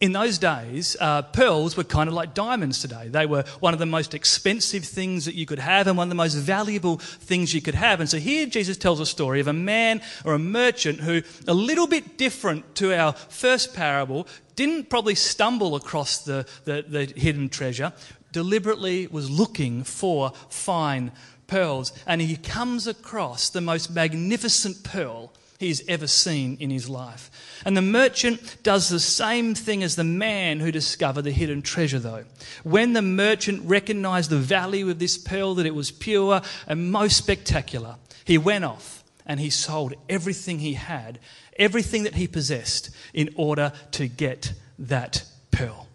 in 0.00 0.12
those 0.12 0.38
days, 0.38 0.96
uh, 0.98 1.20
pearls 1.20 1.76
were 1.76 1.84
kind 1.84 2.08
of 2.08 2.14
like 2.14 2.32
diamonds 2.32 2.80
today. 2.80 3.08
They 3.08 3.26
were 3.26 3.44
one 3.60 3.74
of 3.74 3.78
the 3.78 3.86
most 3.86 4.14
expensive 4.14 4.82
things 4.82 5.26
that 5.26 5.34
you 5.34 5.44
could 5.44 5.58
have 5.58 5.86
and 5.86 5.96
one 5.96 6.06
of 6.06 6.08
the 6.08 6.14
most 6.14 6.34
valuable 6.34 6.96
things 6.96 7.52
you 7.52 7.60
could 7.60 7.74
have. 7.74 8.00
And 8.00 8.08
so 8.08 8.16
here 8.16 8.46
Jesus 8.46 8.78
tells 8.78 8.98
a 8.98 9.04
story 9.04 9.40
of 9.40 9.48
a 9.48 9.52
man 9.52 10.00
or 10.24 10.32
a 10.32 10.38
merchant 10.38 11.00
who, 11.00 11.20
a 11.46 11.52
little 11.52 11.86
bit 11.86 12.16
different 12.16 12.74
to 12.76 12.98
our 12.98 13.12
first 13.12 13.74
parable, 13.74 14.26
didn't 14.56 14.88
probably 14.88 15.14
stumble 15.14 15.76
across 15.76 16.24
the, 16.24 16.46
the, 16.64 16.82
the 16.88 17.04
hidden 17.04 17.50
treasure, 17.50 17.92
deliberately 18.32 19.06
was 19.06 19.30
looking 19.30 19.84
for 19.84 20.32
fine 20.48 21.12
pearls. 21.46 21.92
And 22.06 22.20
he 22.20 22.36
comes 22.36 22.86
across 22.86 23.50
the 23.50 23.60
most 23.60 23.90
magnificent 23.90 24.82
pearl 24.84 25.32
he's 25.60 25.86
ever 25.88 26.06
seen 26.06 26.56
in 26.58 26.70
his 26.70 26.88
life. 26.88 27.30
And 27.66 27.76
the 27.76 27.82
merchant 27.82 28.62
does 28.62 28.88
the 28.88 28.98
same 28.98 29.54
thing 29.54 29.82
as 29.82 29.94
the 29.94 30.04
man 30.04 30.58
who 30.58 30.72
discovered 30.72 31.22
the 31.22 31.30
hidden 31.30 31.60
treasure, 31.60 31.98
though. 31.98 32.24
When 32.64 32.94
the 32.94 33.02
merchant 33.02 33.62
recognized 33.66 34.30
the 34.30 34.38
value 34.38 34.88
of 34.88 34.98
this 34.98 35.18
pearl, 35.18 35.54
that 35.56 35.66
it 35.66 35.74
was 35.74 35.90
pure 35.90 36.40
and 36.66 36.90
most 36.90 37.18
spectacular, 37.18 37.96
he 38.24 38.38
went 38.38 38.64
off 38.64 39.04
and 39.26 39.38
he 39.38 39.50
sold 39.50 39.94
everything 40.08 40.60
he 40.60 40.72
had, 40.72 41.18
everything 41.58 42.04
that 42.04 42.14
he 42.14 42.26
possessed, 42.26 42.90
in 43.12 43.28
order 43.36 43.72
to 43.92 44.08
get 44.08 44.54
that 44.78 45.24
pearl. 45.50 45.88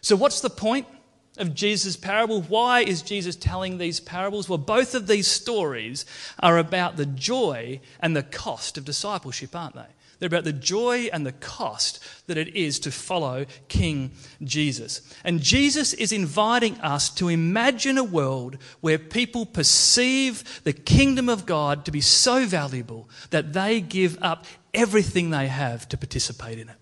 So, 0.00 0.16
what's 0.16 0.40
the 0.40 0.50
point? 0.50 0.86
Of 1.36 1.54
Jesus' 1.54 1.96
parable. 1.96 2.42
Why 2.42 2.80
is 2.80 3.02
Jesus 3.02 3.36
telling 3.36 3.78
these 3.78 4.00
parables? 4.00 4.48
Well, 4.48 4.58
both 4.58 4.94
of 4.94 5.06
these 5.06 5.26
stories 5.26 6.06
are 6.38 6.58
about 6.58 6.96
the 6.96 7.06
joy 7.06 7.80
and 8.00 8.16
the 8.16 8.22
cost 8.22 8.78
of 8.78 8.84
discipleship, 8.84 9.54
aren't 9.54 9.74
they? 9.74 9.86
They're 10.18 10.28
about 10.28 10.44
the 10.44 10.52
joy 10.52 11.08
and 11.12 11.26
the 11.26 11.32
cost 11.32 11.98
that 12.28 12.38
it 12.38 12.54
is 12.56 12.78
to 12.80 12.92
follow 12.92 13.46
King 13.68 14.12
Jesus. 14.42 15.02
And 15.24 15.42
Jesus 15.42 15.92
is 15.92 16.12
inviting 16.12 16.80
us 16.80 17.10
to 17.16 17.28
imagine 17.28 17.98
a 17.98 18.04
world 18.04 18.56
where 18.80 18.98
people 18.98 19.44
perceive 19.44 20.62
the 20.62 20.72
kingdom 20.72 21.28
of 21.28 21.46
God 21.46 21.84
to 21.84 21.90
be 21.90 22.00
so 22.00 22.46
valuable 22.46 23.08
that 23.30 23.52
they 23.52 23.80
give 23.80 24.16
up 24.22 24.46
everything 24.72 25.30
they 25.30 25.48
have 25.48 25.88
to 25.88 25.96
participate 25.96 26.58
in 26.58 26.68
it. 26.68 26.76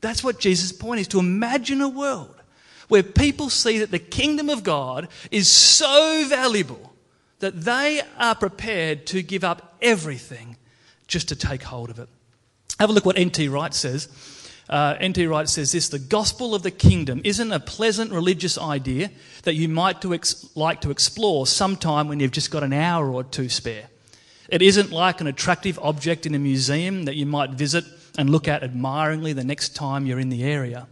That's 0.00 0.22
what 0.22 0.38
Jesus' 0.38 0.70
point 0.70 1.00
is 1.00 1.08
to 1.08 1.18
imagine 1.18 1.80
a 1.80 1.88
world 1.88 2.37
where 2.88 3.02
people 3.02 3.50
see 3.50 3.78
that 3.78 3.90
the 3.90 3.98
kingdom 3.98 4.48
of 4.48 4.64
God 4.64 5.08
is 5.30 5.48
so 5.48 6.24
valuable 6.28 6.92
that 7.40 7.62
they 7.62 8.02
are 8.18 8.34
prepared 8.34 9.06
to 9.06 9.22
give 9.22 9.44
up 9.44 9.76
everything 9.80 10.56
just 11.06 11.28
to 11.28 11.36
take 11.36 11.62
hold 11.62 11.90
of 11.90 11.98
it. 11.98 12.08
Have 12.78 12.90
a 12.90 12.92
look 12.92 13.06
what 13.06 13.18
N.T. 13.18 13.48
Wright 13.48 13.74
says. 13.74 14.08
Uh, 14.68 14.96
N.T. 15.00 15.26
Wright 15.26 15.48
says 15.48 15.72
this 15.72 15.88
The 15.88 15.98
gospel 15.98 16.54
of 16.54 16.62
the 16.62 16.70
kingdom 16.70 17.20
isn't 17.24 17.52
a 17.52 17.60
pleasant 17.60 18.12
religious 18.12 18.58
idea 18.58 19.10
that 19.44 19.54
you 19.54 19.68
might 19.68 20.02
to 20.02 20.14
ex- 20.14 20.46
like 20.54 20.80
to 20.82 20.90
explore 20.90 21.46
sometime 21.46 22.08
when 22.08 22.20
you've 22.20 22.32
just 22.32 22.50
got 22.50 22.62
an 22.62 22.72
hour 22.72 23.10
or 23.10 23.24
two 23.24 23.48
spare. 23.48 23.88
It 24.48 24.62
isn't 24.62 24.90
like 24.90 25.20
an 25.20 25.26
attractive 25.26 25.78
object 25.80 26.26
in 26.26 26.34
a 26.34 26.38
museum 26.38 27.04
that 27.04 27.16
you 27.16 27.26
might 27.26 27.50
visit 27.50 27.84
and 28.16 28.30
look 28.30 28.48
at 28.48 28.62
admiringly 28.62 29.32
the 29.32 29.44
next 29.44 29.74
time 29.74 30.06
you're 30.06 30.18
in 30.18 30.30
the 30.30 30.44
area. 30.44 30.86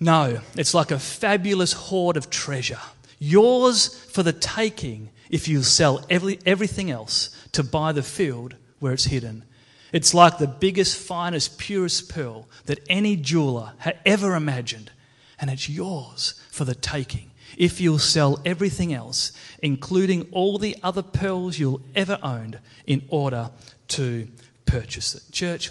No, 0.00 0.40
it's 0.56 0.72
like 0.72 0.90
a 0.90 0.98
fabulous 0.98 1.74
hoard 1.74 2.16
of 2.16 2.30
treasure, 2.30 2.80
yours 3.18 3.94
for 4.10 4.22
the 4.22 4.32
taking 4.32 5.10
if 5.28 5.46
you 5.46 5.62
sell 5.62 6.04
every, 6.08 6.38
everything 6.46 6.90
else 6.90 7.28
to 7.52 7.62
buy 7.62 7.92
the 7.92 8.02
field 8.02 8.56
where 8.78 8.94
it's 8.94 9.04
hidden. 9.04 9.44
It's 9.92 10.14
like 10.14 10.38
the 10.38 10.46
biggest, 10.46 10.96
finest, 10.96 11.58
purest 11.58 12.08
pearl 12.08 12.48
that 12.64 12.80
any 12.88 13.14
jeweler 13.16 13.74
had 13.78 13.98
ever 14.06 14.34
imagined, 14.34 14.90
and 15.38 15.50
it's 15.50 15.68
yours 15.68 16.40
for 16.50 16.64
the 16.64 16.74
taking 16.74 17.30
if 17.58 17.80
you'll 17.80 17.98
sell 17.98 18.40
everything 18.44 18.94
else, 18.94 19.32
including 19.62 20.26
all 20.30 20.56
the 20.58 20.76
other 20.82 21.02
pearls 21.02 21.58
you'll 21.58 21.82
ever 21.94 22.18
owned, 22.22 22.58
in 22.86 23.02
order 23.08 23.50
to 23.88 24.28
purchase 24.66 25.14
it. 25.14 25.22
Church, 25.32 25.70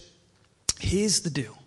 here's 0.79 1.21
the 1.21 1.29
deal 1.29 1.58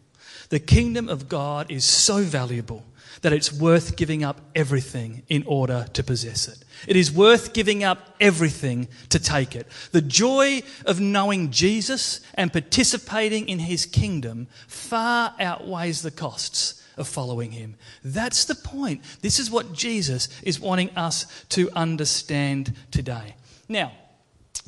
the 0.53 0.61
kingdom 0.61 1.09
of 1.09 1.31
God 1.31 1.71
is 1.71 1.83
so 1.83 2.19
valuable 2.19 2.85
that 3.23 3.33
it's 3.33 3.51
worth 3.51 3.97
giving 3.97 4.23
up 4.23 4.39
everything 4.55 5.23
in 5.31 5.45
order 5.47 5.87
to 5.95 6.05
possess 6.05 6.47
it. 6.47 6.63
It 6.87 6.95
is 6.95 7.11
worth 7.11 7.55
giving 7.55 7.83
up 7.83 8.15
everything 8.21 8.89
to 9.09 9.19
take 9.19 9.57
it. 9.57 9.67
The 9.93 10.03
joy 10.03 10.63
of 10.85 11.01
knowing 11.01 11.53
Jesus 11.53 12.21
and 12.35 12.53
participating 12.53 13.49
in 13.49 13.61
his 13.61 13.87
kingdom 13.87 14.47
far 14.67 15.35
outweighs 15.41 16.03
the 16.03 16.11
costs 16.11 16.85
of 16.99 17.09
following 17.09 17.53
him. 17.53 17.77
That's 18.05 18.45
the 18.45 18.55
point. 18.55 19.03
This 19.23 19.39
is 19.39 19.51
what 19.51 19.73
Jesus 19.73 20.29
is 20.43 20.61
wanting 20.61 20.91
us 20.91 21.47
to 21.49 21.71
understand 21.71 22.75
today. 22.91 23.37
Now, 23.71 23.93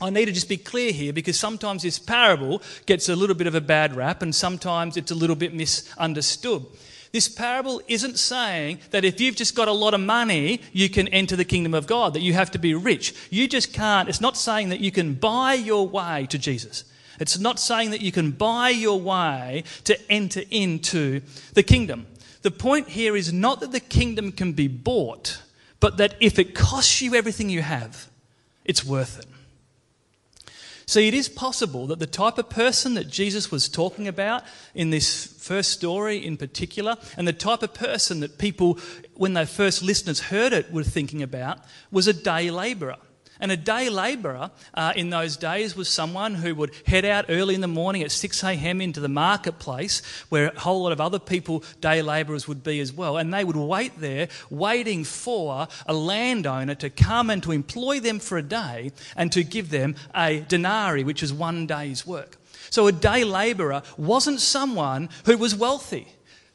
I 0.05 0.11
need 0.11 0.27
to 0.27 0.33
just 0.33 0.49
be 0.49 0.57
clear 0.57 0.93
here 0.93 1.13
because 1.13 1.39
sometimes 1.39 1.83
this 1.83 1.99
parable 1.99 2.63
gets 2.87 3.09
a 3.09 3.17
little 3.17 3.35
bit 3.35 3.47
of 3.47 3.55
a 3.55 3.61
bad 3.61 3.97
rap 3.97 4.23
and 4.23 4.35
sometimes 4.35 4.97
it's 4.97 5.11
a 5.11 5.15
little 5.15 5.37
bit 5.37 5.55
misunderstood. 5.55 6.67
This 7.13 7.29
parable 7.29 7.81
isn't 7.87 8.19
saying 8.19 8.81
that 8.91 9.05
if 9.05 9.21
you've 9.21 9.37
just 9.37 9.55
got 9.55 9.69
a 9.69 9.73
lot 9.73 9.95
of 9.95 10.01
money, 10.01 10.61
you 10.73 10.89
can 10.89 11.07
enter 11.09 11.37
the 11.37 11.45
kingdom 11.45 11.73
of 11.73 11.87
God, 11.87 12.13
that 12.15 12.23
you 12.23 12.33
have 12.33 12.51
to 12.51 12.59
be 12.59 12.75
rich. 12.75 13.15
You 13.31 13.47
just 13.47 13.73
can't. 13.73 14.09
It's 14.09 14.21
not 14.21 14.37
saying 14.37 14.71
that 14.71 14.81
you 14.81 14.91
can 14.91 15.15
buy 15.15 15.55
your 15.55 15.87
way 15.87 16.27
to 16.31 16.39
Jesus. 16.39 16.83
It's 17.21 17.39
not 17.39 17.61
saying 17.61 17.91
that 17.91 18.01
you 18.01 18.11
can 18.11 18.33
buy 18.33 18.71
your 18.71 19.01
way 19.01 19.63
to 19.85 19.97
enter 20.11 20.43
into 20.51 21.21
the 21.53 21.63
kingdom. 21.63 22.07
The 22.43 22.51
point 22.51 22.89
here 22.89 23.15
is 23.15 23.33
not 23.33 23.61
that 23.61 23.71
the 23.71 23.79
kingdom 23.81 24.33
can 24.33 24.53
be 24.53 24.67
bought, 24.67 25.41
but 25.79 25.99
that 25.99 26.17
if 26.19 26.39
it 26.41 26.55
costs 26.55 27.01
you 27.01 27.15
everything 27.15 27.49
you 27.49 27.63
have, 27.63 28.11
it's 28.65 28.85
worth 28.85 29.21
it. 29.21 29.27
See, 30.87 31.09
it 31.09 31.15
is 31.15 31.29
possible 31.29 31.87
that 31.87 31.99
the 31.99 32.07
type 32.07 32.39
of 32.39 32.51
person 32.51 32.95
that 32.95 33.09
Jesus 33.09 33.51
was 33.51 33.69
talking 33.69 34.07
about 34.07 34.45
in 34.75 34.91
this 34.91 35.27
first 35.27 35.73
story 35.73 36.25
in 36.25 36.37
particular, 36.37 36.97
and 37.17 37.27
the 37.27 37.33
type 37.33 37.63
of 37.63 37.75
person 37.75 38.21
that 38.21 38.39
people, 38.39 38.79
when 39.15 39.35
their 39.35 39.47
first 39.47 39.83
listeners 39.83 40.21
heard 40.21 40.53
it, 40.53 40.73
were 40.73 40.85
thinking 40.85 41.23
about, 41.23 41.59
was 41.91 42.07
a 42.07 42.13
day 42.13 42.51
labourer. 42.51 42.97
And 43.41 43.51
a 43.51 43.57
day 43.57 43.89
labourer 43.89 44.51
uh, 44.75 44.93
in 44.95 45.11
those 45.11 45.37
days 45.37 45.75
was 45.75 45.89
someone 45.89 46.35
who 46.35 46.55
would 46.55 46.73
head 46.87 47.05
out 47.05 47.27
early 47.29 47.55
in 47.55 47.61
the 47.61 47.69
morning 47.69 48.03
at 48.03 48.13
6 48.13 48.45
a.m. 48.45 48.81
into 48.81 49.01
the 49.01 49.09
marketplace 49.09 50.03
where 50.29 50.49
a 50.49 50.61
whole 50.61 50.83
lot 50.83 50.93
of 50.93 51.01
other 51.01 51.19
people, 51.19 51.65
day 51.81 52.01
labourers, 52.01 52.47
would 52.47 52.63
be 52.63 52.81
as 52.81 52.93
well. 52.93 53.17
And 53.17 53.35
they 53.35 53.45
would 53.45 53.57
wait 53.57 53.99
there, 53.99 54.29
waiting 54.51 55.05
for 55.05 55.67
a 55.87 55.95
landowner 55.95 56.75
to 56.77 56.91
come 56.91 57.31
and 57.31 57.43
to 57.43 57.53
employ 57.53 58.01
them 58.01 58.21
for 58.21 58.39
a 58.39 58.43
day 58.43 58.93
and 59.17 59.33
to 59.33 59.43
give 59.43 59.71
them 59.71 59.97
a 60.15 60.41
denarii, 60.41 61.05
which 61.05 61.23
is 61.23 61.33
one 61.33 61.67
day's 61.67 62.07
work. 62.07 62.39
So 62.71 62.87
a 62.87 62.93
day 62.93 63.25
labourer 63.25 63.83
wasn't 63.97 64.41
someone 64.41 65.09
who 65.27 65.37
was 65.39 65.55
wealthy. 65.55 66.09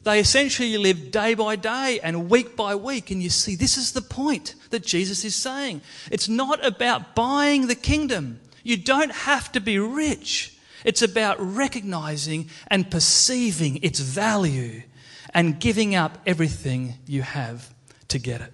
They 0.03 0.19
essentially 0.19 0.77
live 0.77 1.11
day 1.11 1.33
by 1.33 1.55
day 1.55 1.99
and 2.01 2.29
week 2.29 2.55
by 2.55 2.75
week. 2.75 3.11
And 3.11 3.21
you 3.21 3.29
see, 3.29 3.55
this 3.55 3.77
is 3.77 3.91
the 3.91 4.01
point 4.01 4.55
that 4.69 4.85
Jesus 4.85 5.25
is 5.25 5.35
saying. 5.35 5.81
It's 6.09 6.29
not 6.29 6.65
about 6.65 7.15
buying 7.15 7.67
the 7.67 7.75
kingdom. 7.75 8.39
You 8.63 8.77
don't 8.77 9.11
have 9.11 9.51
to 9.53 9.59
be 9.59 9.77
rich. 9.77 10.57
It's 10.85 11.01
about 11.01 11.37
recognizing 11.39 12.49
and 12.67 12.89
perceiving 12.89 13.83
its 13.83 13.99
value 13.99 14.83
and 15.33 15.59
giving 15.59 15.95
up 15.95 16.17
everything 16.25 16.95
you 17.05 17.21
have 17.21 17.73
to 18.07 18.19
get 18.19 18.41
it. 18.41 18.53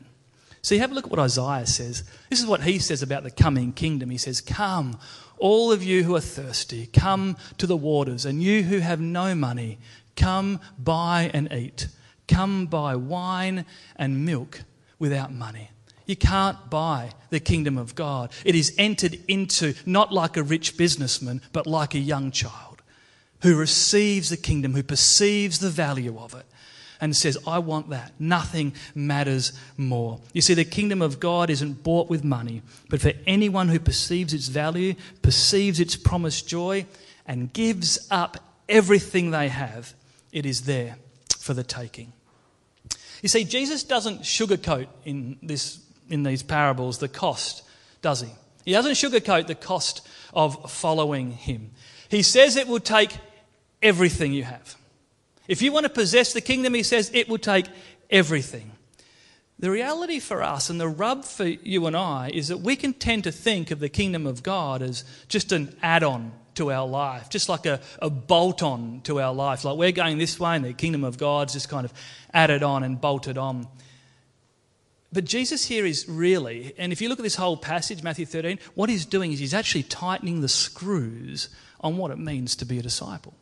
See, 0.62 0.80
have 0.80 0.92
a 0.92 0.96
look 0.96 1.06
at 1.06 1.12
what 1.12 1.20
Isaiah 1.20 1.68
says. 1.68 2.04
This 2.30 2.40
is 2.40 2.48
what 2.48 2.64
he 2.64 2.80
says 2.80 3.04
about 3.04 3.24
the 3.24 3.30
coming 3.30 3.72
kingdom. 3.72 4.10
He 4.10 4.18
says, 4.18 4.42
Come, 4.42 4.98
all 5.38 5.72
of 5.72 5.84
you 5.84 6.04
who 6.04 6.16
are 6.16 6.22
thirsty, 6.22 6.88
come 6.88 7.38
to 7.60 7.68
the 7.68 7.78
waters, 7.78 8.26
and 8.26 8.42
you 8.42 8.64
who 8.64 8.80
have 8.80 9.00
no 9.00 9.36
money, 9.36 9.78
Come 10.16 10.60
buy 10.78 11.30
and 11.34 11.52
eat. 11.52 11.88
Come 12.28 12.66
buy 12.66 12.96
wine 12.96 13.66
and 13.96 14.26
milk 14.26 14.62
without 14.98 15.34
money. 15.34 15.70
You 16.06 16.16
can't 16.16 16.70
buy 16.70 17.12
the 17.30 17.40
kingdom 17.40 17.78
of 17.78 17.96
God. 17.96 18.32
It 18.44 18.56
is 18.56 18.74
entered 18.78 19.20
into 19.28 19.74
not 19.86 20.14
like 20.14 20.38
a 20.38 20.44
rich 20.44 20.78
businessman, 20.78 21.42
but 21.52 21.68
like 21.68 21.96
a 21.96 22.00
young 22.00 22.32
child 22.32 22.82
who 23.42 23.56
receives 23.56 24.30
the 24.30 24.38
kingdom, 24.38 24.74
who 24.74 24.84
perceives 24.84 25.60
the 25.60 25.70
value 25.70 26.18
of 26.18 26.34
it, 26.34 26.46
and 27.02 27.16
says, 27.16 27.38
I 27.46 27.60
want 27.60 27.90
that. 27.90 28.14
Nothing 28.20 28.74
matters 28.94 29.54
more. 29.78 30.22
You 30.34 30.42
see, 30.42 30.54
the 30.54 30.64
kingdom 30.64 31.02
of 31.02 31.20
God 31.20 31.50
isn't 31.50 31.84
bought 31.84 32.10
with 32.10 32.24
money, 32.24 32.62
but 32.90 33.02
for 33.02 33.12
anyone 33.28 33.68
who 33.68 33.80
perceives 33.80 34.34
its 34.34 34.48
value, 34.48 34.96
perceives 35.22 35.80
its 35.80 35.96
promised 35.96 36.48
joy, 36.48 36.86
and 37.26 37.52
gives 37.52 38.08
up 38.10 38.38
everything 38.70 39.32
they 39.32 39.50
have 39.50 39.94
it 40.36 40.46
is 40.46 40.64
there 40.64 40.98
for 41.40 41.54
the 41.54 41.64
taking. 41.64 42.12
You 43.22 43.30
see, 43.30 43.46
Jesus 43.46 43.84
doesn't 43.84 44.22
sugarcoat 44.22 44.88
in, 45.06 45.38
this, 45.42 45.80
in 46.10 46.24
these 46.24 46.44
parables 46.44 46.98
the 47.00 47.08
cost, 47.08 47.64
does 48.02 48.22
he? 48.22 48.30
He 48.66 48.74
doesn't 48.74 48.94
sugarcoat 48.94 49.48
the 49.48 49.56
cost 49.56 50.06
of 50.34 50.70
following 50.70 51.32
him. 51.32 51.72
He 52.10 52.22
says 52.22 52.58
it 52.58 52.68
will 52.68 52.82
take 52.82 53.18
everything 53.82 54.34
you 54.34 54.44
have. 54.44 54.76
If 55.48 55.62
you 55.62 55.72
want 55.72 55.86
to 55.86 55.90
possess 55.90 56.34
the 56.34 56.42
kingdom, 56.42 56.74
he 56.74 56.84
says, 56.84 57.10
it 57.14 57.30
will 57.30 57.38
take 57.38 57.68
everything. 58.10 58.72
The 59.58 59.72
reality 59.72 60.20
for 60.20 60.44
us 60.44 60.70
and 60.70 60.82
the 60.82 60.90
rub 60.90 61.24
for 61.24 61.46
you 61.46 61.88
and 61.88 61.96
I 61.96 62.30
is 62.34 62.50
that 62.50 62.58
we 62.58 62.76
can 62.76 62.92
tend 62.94 63.24
to 63.24 63.32
think 63.32 63.72
of 63.72 63.80
the 63.80 63.88
kingdom 63.88 64.28
of 64.28 64.44
God 64.44 64.82
as 64.82 65.06
just 65.30 65.54
an 65.54 65.78
add 65.82 66.04
on 66.04 66.34
to 66.56 66.72
our 66.72 66.88
life, 66.88 67.30
just 67.30 67.50
like 67.50 67.66
a, 67.66 67.80
a 68.02 68.10
bolt 68.10 68.64
on 68.64 69.02
to 69.04 69.20
our 69.22 69.34
life. 69.34 69.64
Like 69.64 69.78
we're 69.78 69.92
going 69.92 70.18
this 70.18 70.40
way 70.40 70.56
and 70.56 70.66
the 70.66 70.74
kingdom 70.74 71.04
of 71.04 71.18
God's 71.18 71.54
just 71.54 71.70
kind 71.70 71.86
of 71.86 71.94
added 72.34 72.64
on 72.64 72.84
and 72.84 73.00
bolted 73.00 73.38
on. 73.38 73.68
But 75.12 75.26
Jesus 75.26 75.66
here 75.66 75.86
is 75.86 76.10
really, 76.10 76.74
and 76.78 76.92
if 76.92 77.02
you 77.02 77.08
look 77.08 77.20
at 77.20 77.24
this 77.24 77.36
whole 77.36 77.56
passage, 77.56 78.04
Matthew 78.04 78.26
13, 78.26 78.60
what 78.74 78.90
he's 78.90 79.06
doing 79.06 79.32
is 79.32 79.40
he's 79.40 79.54
actually 79.54 79.84
tightening 79.84 80.42
the 80.42 80.50
screws 80.50 81.50
on 81.80 81.98
what 81.98 82.12
it 82.12 82.18
means 82.18 82.56
to 82.58 82.66
be 82.66 82.80
a 82.80 82.82
disciple. 82.82 83.34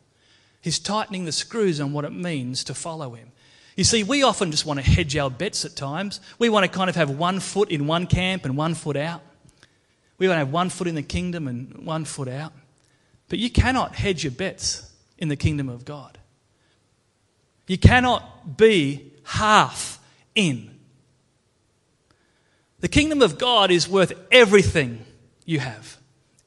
He's 0.60 0.78
tightening 0.78 1.24
the 1.24 1.32
screws 1.32 1.80
on 1.80 1.92
what 1.92 2.04
it 2.04 2.12
means 2.12 2.64
to 2.64 2.74
follow 2.74 3.14
him. 3.14 3.32
You 3.76 3.84
see, 3.84 4.04
we 4.04 4.22
often 4.22 4.50
just 4.50 4.64
want 4.64 4.78
to 4.78 4.88
hedge 4.88 5.16
our 5.16 5.30
bets 5.30 5.64
at 5.64 5.74
times. 5.74 6.20
We 6.38 6.48
want 6.48 6.64
to 6.64 6.70
kind 6.70 6.88
of 6.88 6.96
have 6.96 7.10
one 7.10 7.40
foot 7.40 7.70
in 7.70 7.86
one 7.86 8.06
camp 8.06 8.44
and 8.44 8.56
one 8.56 8.74
foot 8.74 8.96
out. 8.96 9.22
We 10.16 10.28
want 10.28 10.36
to 10.36 10.44
have 10.44 10.52
one 10.52 10.70
foot 10.70 10.86
in 10.86 10.94
the 10.94 11.02
kingdom 11.02 11.48
and 11.48 11.84
one 11.84 12.04
foot 12.04 12.28
out. 12.28 12.52
But 13.28 13.38
you 13.38 13.50
cannot 13.50 13.94
hedge 13.94 14.24
your 14.24 14.32
bets 14.32 14.92
in 15.18 15.28
the 15.28 15.36
kingdom 15.36 15.68
of 15.68 15.84
God. 15.84 16.18
You 17.66 17.78
cannot 17.78 18.56
be 18.56 19.12
half 19.24 19.98
in. 20.34 20.78
The 22.80 22.88
kingdom 22.88 23.22
of 23.22 23.38
God 23.38 23.70
is 23.70 23.88
worth 23.88 24.12
everything 24.30 25.04
you 25.46 25.60
have, 25.60 25.98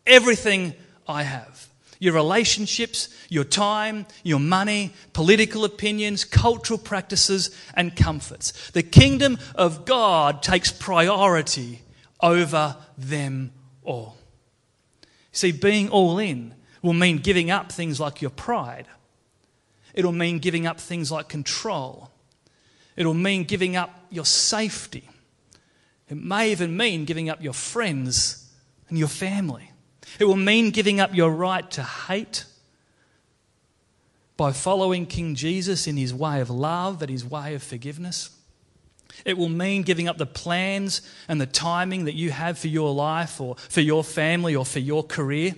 everything 0.05 0.75
I 1.07 1.23
have 1.23 1.67
your 1.99 2.13
relationships, 2.13 3.09
your 3.29 3.43
time, 3.43 4.05
your 4.23 4.39
money, 4.39 4.93
political 5.13 5.65
opinions, 5.65 6.23
cultural 6.23 6.79
practices, 6.79 7.55
and 7.73 7.95
comforts. 7.95 8.71
The 8.71 8.83
kingdom 8.83 9.37
of 9.55 9.85
God 9.85 10.43
takes 10.43 10.71
priority 10.71 11.81
over 12.21 12.77
them 12.97 13.51
all. 13.83 14.17
See, 15.31 15.51
being 15.51 15.89
all 15.89 16.19
in 16.19 16.53
will 16.87 16.93
mean 16.93 17.17
giving 17.17 17.51
up 17.51 17.69
things 17.69 17.99
like 17.99 18.21
your 18.21 18.31
pride, 18.31 18.87
it'll 19.93 20.13
mean 20.13 20.39
giving 20.39 20.65
up 20.65 20.79
things 20.79 21.11
like 21.11 21.27
control, 21.27 22.09
it'll 22.95 23.13
mean 23.13 23.43
giving 23.43 23.75
up 23.75 24.05
your 24.09 24.23
safety. 24.23 25.09
It 26.09 26.15
may 26.15 26.49
even 26.51 26.77
mean 26.77 27.03
giving 27.03 27.29
up 27.29 27.43
your 27.43 27.51
friends 27.51 28.49
and 28.87 28.97
your 28.97 29.09
family. 29.09 29.71
It 30.17 30.23
will 30.23 30.37
mean 30.37 30.71
giving 30.71 31.01
up 31.01 31.13
your 31.13 31.29
right 31.29 31.69
to 31.71 31.83
hate 31.83 32.45
by 34.37 34.53
following 34.53 35.05
King 35.05 35.35
Jesus 35.35 35.87
in 35.87 35.97
his 35.97 36.13
way 36.13 36.39
of 36.39 36.49
love 36.49 37.01
and 37.01 37.11
his 37.11 37.25
way 37.25 37.53
of 37.53 37.61
forgiveness. 37.61 38.29
It 39.25 39.37
will 39.37 39.49
mean 39.49 39.81
giving 39.81 40.07
up 40.07 40.17
the 40.17 40.25
plans 40.25 41.01
and 41.27 41.41
the 41.41 41.45
timing 41.45 42.05
that 42.05 42.15
you 42.15 42.31
have 42.31 42.57
for 42.57 42.69
your 42.69 42.93
life 42.93 43.41
or 43.41 43.57
for 43.57 43.81
your 43.81 44.05
family 44.05 44.55
or 44.55 44.65
for 44.65 44.79
your 44.79 45.03
career. 45.03 45.53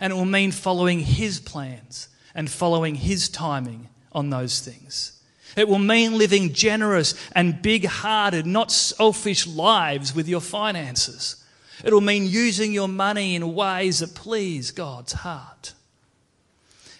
And 0.00 0.12
it 0.12 0.16
will 0.16 0.24
mean 0.24 0.50
following 0.50 1.00
his 1.00 1.38
plans 1.38 2.08
and 2.34 2.50
following 2.50 2.94
his 2.94 3.28
timing 3.28 3.88
on 4.12 4.30
those 4.30 4.60
things. 4.60 5.20
It 5.56 5.68
will 5.68 5.78
mean 5.78 6.16
living 6.16 6.52
generous 6.52 7.14
and 7.32 7.60
big 7.60 7.84
hearted, 7.84 8.46
not 8.46 8.72
selfish 8.72 9.46
lives 9.46 10.14
with 10.14 10.28
your 10.28 10.40
finances. 10.40 11.44
It'll 11.84 12.00
mean 12.00 12.26
using 12.26 12.72
your 12.72 12.88
money 12.88 13.34
in 13.34 13.54
ways 13.54 13.98
that 13.98 14.14
please 14.14 14.70
God's 14.70 15.12
heart. 15.12 15.74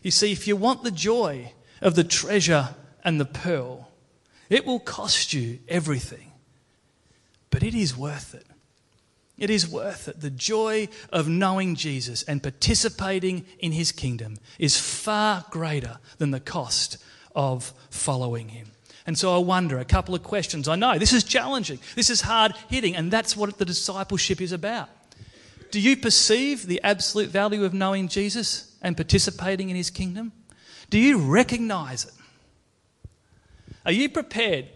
You 0.03 0.11
see, 0.11 0.33
if 0.33 0.47
you 0.47 0.57
want 0.57 0.83
the 0.83 0.91
joy 0.91 1.53
of 1.81 1.95
the 1.95 2.05
treasure 2.05 2.71
and 3.05 3.21
the 3.21 3.27
pearl, 3.27 3.91
it 4.49 4.67
will 4.67 4.81
cost 4.81 5.33
you 5.33 5.59
everything. 5.69 6.33
But 7.51 7.63
it 7.63 7.75
is 7.75 7.97
worth 7.97 8.35
it. 8.35 8.47
It 9.41 9.49
is 9.49 9.67
worth 9.67 10.07
it. 10.07 10.21
The 10.21 10.31
joy 10.31 10.89
of 11.11 11.27
knowing 11.27 11.75
Jesus 11.75 12.23
and 12.23 12.43
participating 12.43 13.47
in 13.59 13.73
his 13.73 13.91
kingdom 13.91 14.37
is 14.59 14.79
far 14.79 15.47
greater 15.51 15.99
than 16.19 16.31
the 16.31 16.41
cost 16.41 16.99
of 17.35 17.73
following 17.89 18.51
him. 18.51 18.73
And 19.07 19.19
so 19.19 19.35
I 19.35 19.39
wonder 19.39 19.79
a 19.79 19.85
couple 19.87 20.15
of 20.15 20.23
questions. 20.23 20.69
I 20.69 20.77
know 20.77 20.99
this 20.99 21.15
is 21.15 21.25
challenging, 21.25 21.79
this 21.97 22.11
is 22.11 22.21
hard 22.21 22.55
hitting, 22.69 22.95
and 22.95 23.11
that's 23.11 23.35
what 23.35 23.57
the 23.57 23.65
discipleship 23.65 24.43
is 24.43 24.53
about. 24.53 24.91
Do 25.71 25.81
you 25.81 25.97
perceive 25.97 26.67
the 26.67 26.81
absolute 26.83 27.31
value 27.31 27.65
of 27.65 27.73
knowing 27.73 28.09
Jesus 28.09 28.77
and 28.83 28.95
participating 28.95 29.71
in 29.71 29.77
his 29.77 29.89
kingdom? 29.89 30.33
Do 30.91 30.99
you 30.99 31.19
recognize 31.19 32.05
it? 32.05 32.13
Are 33.87 33.93
you 33.93 34.11
prepared 34.11 34.69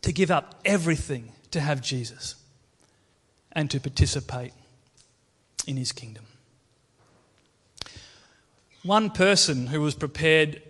to 0.00 0.12
give 0.12 0.32
up 0.32 0.60
everything 0.64 1.30
to 1.52 1.60
have 1.60 1.80
Jesus 1.80 2.34
and 3.52 3.70
to 3.70 3.80
participate 3.80 4.52
in 5.66 5.76
his 5.76 5.92
kingdom? 5.92 6.24
One 8.82 9.10
person 9.10 9.68
who 9.68 9.80
was 9.80 9.94
prepared 9.94 10.60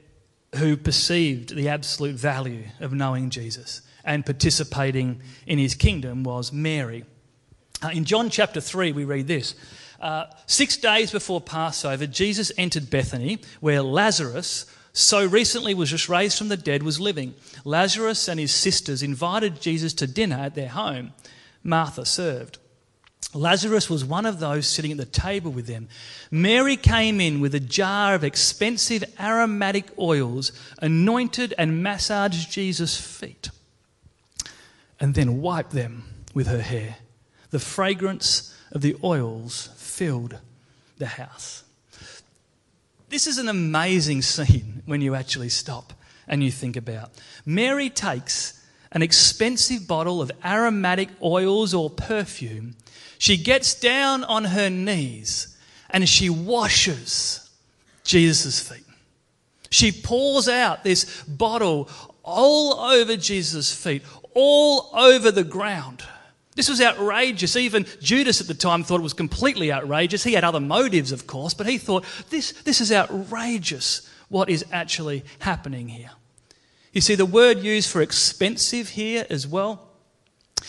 who 0.56 0.76
perceived 0.76 1.54
the 1.54 1.68
absolute 1.68 2.16
value 2.16 2.64
of 2.80 2.92
knowing 2.92 3.30
Jesus 3.30 3.80
and 4.04 4.26
participating 4.26 5.20
in 5.46 5.58
his 5.58 5.74
kingdom 5.74 6.24
was 6.24 6.52
Mary. 6.52 7.04
Uh, 7.82 7.88
in 7.88 8.04
John 8.04 8.28
chapter 8.28 8.60
3, 8.60 8.92
we 8.92 9.04
read 9.04 9.26
this. 9.26 9.54
Uh, 10.00 10.26
six 10.46 10.76
days 10.76 11.10
before 11.10 11.40
Passover, 11.40 12.06
Jesus 12.06 12.52
entered 12.58 12.90
Bethany, 12.90 13.38
where 13.60 13.82
Lazarus, 13.82 14.66
so 14.92 15.24
recently 15.24 15.74
was 15.74 15.90
just 15.90 16.08
raised 16.08 16.36
from 16.36 16.48
the 16.48 16.56
dead, 16.56 16.82
was 16.82 17.00
living. 17.00 17.34
Lazarus 17.64 18.28
and 18.28 18.38
his 18.38 18.52
sisters 18.52 19.02
invited 19.02 19.60
Jesus 19.60 19.94
to 19.94 20.06
dinner 20.06 20.36
at 20.36 20.54
their 20.54 20.68
home. 20.68 21.12
Martha 21.62 22.04
served. 22.04 22.58
Lazarus 23.34 23.88
was 23.88 24.04
one 24.04 24.26
of 24.26 24.40
those 24.40 24.66
sitting 24.66 24.90
at 24.90 24.98
the 24.98 25.06
table 25.06 25.50
with 25.50 25.66
them. 25.66 25.88
Mary 26.30 26.76
came 26.76 27.20
in 27.20 27.40
with 27.40 27.54
a 27.54 27.60
jar 27.60 28.14
of 28.14 28.24
expensive 28.24 29.04
aromatic 29.18 29.86
oils, 29.98 30.52
anointed 30.80 31.54
and 31.56 31.82
massaged 31.82 32.50
Jesus' 32.50 33.00
feet, 33.00 33.48
and 35.00 35.14
then 35.14 35.40
wiped 35.40 35.70
them 35.70 36.04
with 36.34 36.46
her 36.46 36.60
hair. 36.60 36.96
The 37.50 37.58
fragrance 37.58 38.54
of 38.70 38.82
the 38.82 38.96
oils 39.02 39.70
filled 39.76 40.38
the 40.98 41.06
house. 41.06 41.64
This 43.08 43.26
is 43.26 43.38
an 43.38 43.48
amazing 43.48 44.22
scene 44.22 44.82
when 44.86 45.00
you 45.00 45.14
actually 45.14 45.50
stop 45.50 45.92
and 46.26 46.42
you 46.42 46.50
think 46.50 46.76
about. 46.76 47.10
Mary 47.44 47.90
takes 47.90 48.61
an 48.92 49.02
expensive 49.02 49.88
bottle 49.88 50.22
of 50.22 50.30
aromatic 50.44 51.08
oils 51.22 51.74
or 51.74 51.90
perfume 51.90 52.76
she 53.22 53.36
gets 53.36 53.76
down 53.76 54.24
on 54.24 54.46
her 54.46 54.68
knees 54.68 55.56
and 55.90 56.08
she 56.08 56.28
washes 56.28 57.48
Jesus' 58.02 58.58
feet. 58.58 58.84
She 59.70 59.92
pours 59.92 60.48
out 60.48 60.82
this 60.82 61.22
bottle 61.22 61.88
all 62.24 62.80
over 62.80 63.16
Jesus' 63.16 63.72
feet, 63.72 64.02
all 64.34 64.90
over 64.92 65.30
the 65.30 65.44
ground. 65.44 66.02
This 66.56 66.68
was 66.68 66.80
outrageous. 66.80 67.54
Even 67.54 67.86
Judas 68.00 68.40
at 68.40 68.48
the 68.48 68.54
time 68.54 68.82
thought 68.82 68.98
it 68.98 69.04
was 69.04 69.12
completely 69.12 69.70
outrageous. 69.70 70.24
He 70.24 70.32
had 70.32 70.42
other 70.42 70.58
motives, 70.58 71.12
of 71.12 71.28
course, 71.28 71.54
but 71.54 71.68
he 71.68 71.78
thought 71.78 72.04
this, 72.30 72.50
this 72.64 72.80
is 72.80 72.90
outrageous 72.90 74.10
what 74.30 74.50
is 74.50 74.64
actually 74.72 75.24
happening 75.38 75.86
here. 75.86 76.10
You 76.92 77.00
see, 77.00 77.14
the 77.14 77.26
word 77.26 77.58
used 77.60 77.90
for 77.90 78.02
expensive 78.02 78.90
here 78.90 79.26
as 79.30 79.46
well 79.46 79.88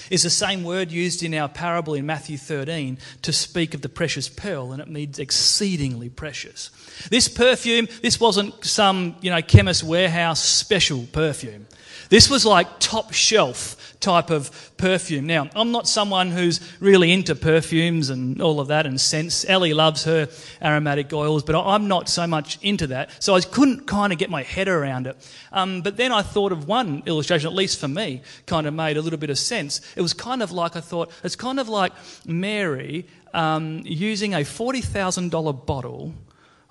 is 0.10 0.24
the 0.24 0.30
same 0.30 0.64
word 0.64 0.92
used 0.92 1.22
in 1.22 1.34
our 1.34 1.50
parable 1.50 1.94
in 1.94 2.06
Matthew 2.06 2.38
13 2.38 2.98
to 3.22 3.34
speak 3.34 3.74
of 3.74 3.82
the 3.82 3.90
precious 3.90 4.30
pearl, 4.30 4.72
and 4.72 4.82
it 4.82 4.88
means 4.88 5.20
exceedingly 5.20 6.10
precious. 6.10 6.72
This 7.10 7.28
perfume, 7.28 7.88
this 8.02 8.20
wasn't 8.20 8.66
some, 8.66 9.16
you 9.22 9.30
know, 9.30 9.42
chemist 9.42 9.84
warehouse 9.84 10.44
special 10.44 11.06
perfume. 11.12 11.68
This 12.10 12.30
was 12.30 12.46
like 12.46 12.80
top 12.80 13.14
shelf 13.14 13.83
type 14.04 14.30
of 14.30 14.72
perfume. 14.78 15.26
Now, 15.26 15.50
I'm 15.56 15.72
not 15.72 15.88
someone 15.88 16.30
who's 16.30 16.60
really 16.80 17.12
into 17.12 17.34
perfumes 17.36 18.10
and 18.10 18.42
all 18.42 18.60
of 18.60 18.68
that 18.68 18.86
and 18.86 19.00
scents. 19.00 19.46
Ellie 19.48 19.74
loves 19.74 20.04
her 20.04 20.30
aromatic 20.62 21.12
oils, 21.14 21.44
but 21.44 21.56
I'm 21.60 21.88
not 21.88 22.10
so 22.10 22.28
much 22.28 22.60
into 22.62 22.88
that. 22.88 23.24
So 23.24 23.34
I 23.34 23.42
couldn't 23.42 23.88
kind 23.88 24.12
of 24.12 24.20
get 24.20 24.30
my 24.30 24.44
head 24.44 24.68
around 24.68 25.08
it. 25.08 25.16
Um, 25.52 25.82
but 25.82 25.98
then 25.98 26.12
I 26.12 26.22
thought 26.22 26.52
of 26.52 26.68
one 26.68 27.02
illustration, 27.06 27.48
at 27.48 27.56
least 27.56 27.80
for 27.80 27.88
me, 27.88 28.22
kind 28.46 28.68
of 28.68 28.74
made 28.74 28.98
a 28.98 29.02
little 29.02 29.20
bit 29.20 29.30
of 29.30 29.40
sense. 29.40 29.82
It 29.96 30.02
was 30.02 30.14
kind 30.14 30.44
of 30.44 30.52
like 30.52 30.76
I 30.76 30.82
thought, 30.82 31.12
it's 31.24 31.38
kind 31.38 31.60
of 31.60 31.70
like 31.70 31.94
Mary 32.26 33.08
um, 33.34 33.82
using 33.86 34.34
a 34.34 34.40
$40,000 34.40 35.66
bottle 35.66 36.14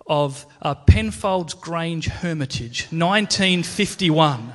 of 0.07 0.45
uh, 0.61 0.75
Penfolds 0.75 1.55
Grange 1.55 2.09
Hermitage, 2.09 2.83
1951. 2.91 4.53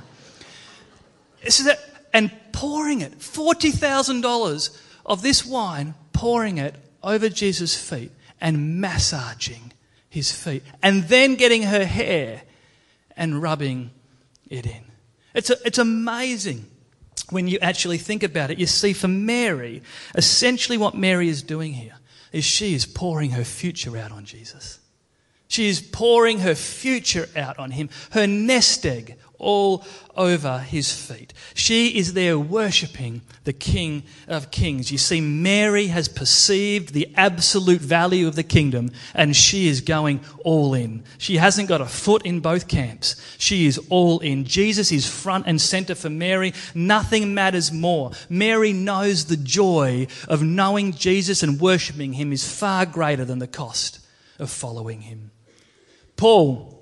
This 1.44 1.60
is 1.60 1.68
it. 1.68 1.80
And 2.14 2.32
pouring 2.58 3.02
it, 3.02 3.20
$40,000 3.20 4.82
of 5.06 5.22
this 5.22 5.46
wine, 5.46 5.94
pouring 6.12 6.58
it 6.58 6.74
over 7.04 7.30
Jesus' 7.30 7.76
feet 7.76 8.10
and 8.42 8.82
massaging 8.82 9.72
his 10.10 10.32
feet. 10.32 10.64
And 10.82 11.04
then 11.04 11.36
getting 11.36 11.62
her 11.64 11.86
hair 11.86 12.42
and 13.16 13.44
rubbing 13.44 13.92
it 14.50 14.66
in. 14.66 14.84
It's, 15.36 15.52
a, 15.52 15.58
it's 15.66 15.78
amazing 15.78 16.66
when 17.30 17.48
you 17.48 17.60
actually 17.62 18.00
think 18.00 18.24
about 18.24 18.50
it. 18.50 18.58
You 18.58 18.66
see, 18.66 18.94
for 18.94 19.08
Mary, 19.08 19.84
essentially 20.16 20.80
what 20.80 20.96
Mary 20.96 21.30
is 21.30 21.44
doing 21.44 21.74
here 21.74 21.98
is 22.32 22.44
she 22.44 22.74
is 22.74 22.88
pouring 22.88 23.32
her 23.32 23.44
future 23.44 23.96
out 23.96 24.12
on 24.12 24.26
Jesus. 24.26 24.80
She 25.48 25.68
is 25.68 25.80
pouring 25.80 26.40
her 26.40 26.56
future 26.56 27.30
out 27.36 27.60
on 27.60 27.70
him, 27.70 27.90
her 28.12 28.26
nest 28.26 28.84
egg 28.84 29.16
all 29.40 29.86
over 30.16 30.60
his 30.60 30.92
feet. 30.92 31.34
She 31.54 31.98
is 31.98 32.14
there 32.14 32.40
worshipping 32.40 33.22
the 33.44 33.54
King 33.54 34.04
of 34.28 34.52
Kings. 34.52 34.92
You 34.92 34.98
see, 34.98 35.22
Mary 35.22 35.88
has 35.88 36.08
perceived 36.08 36.94
the 36.94 37.08
absolute 37.16 37.82
value 37.82 38.28
of 38.28 38.36
the 38.36 38.44
kingdom 38.44 38.92
and 39.14 39.36
she 39.36 39.68
is 39.68 39.82
going 39.82 40.22
all 40.44 40.74
in. 40.74 41.04
She 41.18 41.38
hasn't 41.38 41.70
got 41.70 41.82
a 41.82 41.86
foot 41.86 42.26
in 42.26 42.40
both 42.40 42.68
camps. 42.68 43.16
She 43.38 43.68
is 43.68 43.80
all 43.90 44.20
in. 44.20 44.46
Jesus 44.46 44.92
is 44.92 45.08
front 45.08 45.46
and 45.48 45.62
center 45.62 45.96
for 45.96 46.10
Mary. 46.10 46.54
Nothing 46.74 47.34
matters 47.34 47.72
more. 47.72 48.12
Mary 48.30 48.74
knows 48.74 49.26
the 49.26 49.38
joy 49.38 50.08
of 50.28 50.42
knowing 50.42 50.94
Jesus 50.94 51.44
and 51.44 51.62
worshipping 51.62 52.14
him 52.14 52.34
is 52.34 52.48
far 52.48 52.86
greater 52.86 53.26
than 53.26 53.40
the 53.40 53.48
cost 53.48 54.00
of 54.40 54.50
following 54.50 55.02
him. 55.02 55.32
Paul 56.16 56.77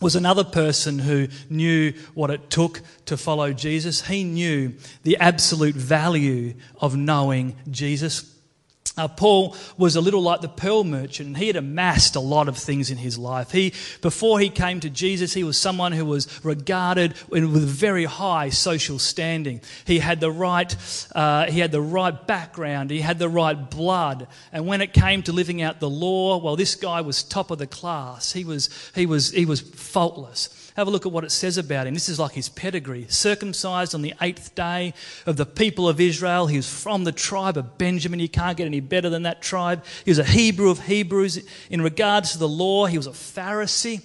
was 0.00 0.16
another 0.16 0.44
person 0.44 0.98
who 0.98 1.28
knew 1.48 1.92
what 2.14 2.30
it 2.30 2.50
took 2.50 2.80
to 3.06 3.16
follow 3.16 3.52
Jesus. 3.52 4.06
He 4.06 4.24
knew 4.24 4.74
the 5.02 5.16
absolute 5.18 5.74
value 5.74 6.54
of 6.80 6.96
knowing 6.96 7.56
Jesus. 7.70 8.34
Uh, 8.96 9.06
Paul 9.06 9.56
was 9.78 9.94
a 9.94 10.00
little 10.00 10.20
like 10.20 10.40
the 10.40 10.48
pearl 10.48 10.82
merchant, 10.82 11.28
and 11.28 11.36
he 11.36 11.46
had 11.46 11.56
amassed 11.56 12.16
a 12.16 12.20
lot 12.20 12.48
of 12.48 12.58
things 12.58 12.90
in 12.90 12.98
his 12.98 13.16
life. 13.16 13.52
He, 13.52 13.72
before 14.02 14.40
he 14.40 14.50
came 14.50 14.80
to 14.80 14.90
Jesus, 14.90 15.32
he 15.32 15.44
was 15.44 15.56
someone 15.56 15.92
who 15.92 16.04
was 16.04 16.44
regarded 16.44 17.14
with 17.28 17.44
very 17.44 18.04
high 18.04 18.48
social 18.50 18.98
standing. 18.98 19.60
He 19.84 20.00
had 20.00 20.18
the 20.18 20.30
right, 20.30 20.76
uh, 21.14 21.46
he 21.46 21.60
had 21.60 21.70
the 21.70 21.80
right 21.80 22.26
background, 22.26 22.90
he 22.90 23.00
had 23.00 23.18
the 23.18 23.28
right 23.28 23.70
blood, 23.70 24.26
and 24.52 24.66
when 24.66 24.80
it 24.80 24.92
came 24.92 25.22
to 25.22 25.32
living 25.32 25.62
out 25.62 25.78
the 25.78 25.88
law, 25.88 26.38
well, 26.38 26.56
this 26.56 26.74
guy 26.74 27.00
was 27.00 27.22
top 27.22 27.52
of 27.52 27.58
the 27.58 27.68
class. 27.68 28.32
He 28.32 28.44
was, 28.44 28.68
he 28.94 29.06
was, 29.06 29.30
he 29.30 29.46
was 29.46 29.60
faultless. 29.60 30.48
Have 30.76 30.86
a 30.86 30.90
look 30.90 31.04
at 31.04 31.12
what 31.12 31.24
it 31.24 31.32
says 31.32 31.58
about 31.58 31.86
him. 31.86 31.94
This 31.94 32.08
is 32.08 32.18
like 32.18 32.32
his 32.32 32.48
pedigree. 32.48 33.06
Circumcised 33.08 33.94
on 33.94 34.02
the 34.02 34.14
eighth 34.20 34.54
day 34.54 34.94
of 35.26 35.36
the 35.36 35.46
people 35.46 35.88
of 35.88 36.00
Israel. 36.00 36.46
He 36.46 36.56
was 36.56 36.72
from 36.72 37.04
the 37.04 37.12
tribe 37.12 37.56
of 37.56 37.76
Benjamin. 37.76 38.20
You 38.20 38.28
can't 38.28 38.56
get 38.56 38.66
any 38.66 38.80
better 38.80 39.10
than 39.10 39.24
that 39.24 39.42
tribe. 39.42 39.84
He 40.04 40.10
was 40.10 40.18
a 40.18 40.24
Hebrew 40.24 40.70
of 40.70 40.86
Hebrews. 40.86 41.44
In 41.70 41.82
regards 41.82 42.32
to 42.32 42.38
the 42.38 42.48
law, 42.48 42.86
he 42.86 42.96
was 42.96 43.06
a 43.06 43.10
Pharisee. 43.10 44.02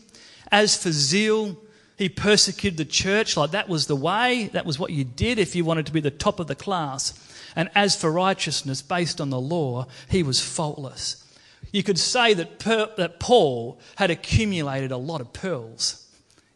As 0.52 0.82
for 0.82 0.92
zeal, 0.92 1.58
he 1.98 2.10
persecuted 2.10 2.78
the 2.78 2.86
church. 2.86 3.38
Like 3.38 3.52
that 3.52 3.70
was 3.70 3.88
the 3.88 3.96
way. 3.96 4.50
That 4.54 4.66
was 4.66 4.80
what 4.80 4.92
you 4.92 5.04
did 5.04 5.38
if 5.38 5.56
you 5.56 5.66
wanted 5.66 5.86
to 5.86 5.94
be 5.94 6.02
the 6.02 6.12
top 6.12 6.40
of 6.40 6.48
the 6.48 6.56
class. 6.56 7.14
And 7.56 7.70
as 7.76 7.96
for 7.96 8.12
righteousness 8.12 8.82
based 8.82 9.22
on 9.22 9.30
the 9.30 9.40
law, 9.40 9.88
he 10.10 10.24
was 10.24 10.42
faultless. 10.42 11.24
You 11.72 11.84
could 11.84 12.00
say 12.00 12.34
that, 12.34 12.60
per, 12.60 12.90
that 12.98 13.20
Paul 13.20 13.80
had 13.96 14.12
accumulated 14.12 14.92
a 14.92 14.98
lot 14.98 15.22
of 15.22 15.34
pearls 15.34 16.05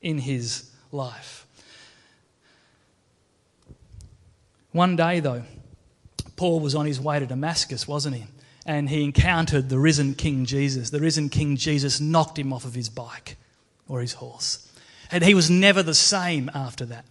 in 0.01 0.17
his 0.17 0.69
life. 0.91 1.45
One 4.71 4.95
day, 4.95 5.19
though, 5.19 5.43
Paul 6.35 6.59
was 6.59 6.75
on 6.75 6.85
his 6.85 7.01
way 7.01 7.19
to 7.19 7.25
Damascus, 7.25 7.87
wasn't 7.87 8.15
he? 8.15 8.25
And 8.65 8.89
he 8.89 9.03
encountered 9.03 9.69
the 9.69 9.79
risen 9.79 10.13
King 10.13 10.45
Jesus. 10.45 10.89
The 10.89 10.99
risen 10.99 11.29
King 11.29 11.55
Jesus 11.55 11.99
knocked 11.99 12.37
him 12.37 12.53
off 12.53 12.65
of 12.65 12.75
his 12.75 12.87
bike 12.87 13.37
or 13.87 14.01
his 14.01 14.13
horse. 14.13 14.71
And 15.11 15.23
he 15.23 15.33
was 15.33 15.49
never 15.49 15.81
the 15.81 15.95
same 15.95 16.51
after 16.53 16.85
that. 16.85 17.05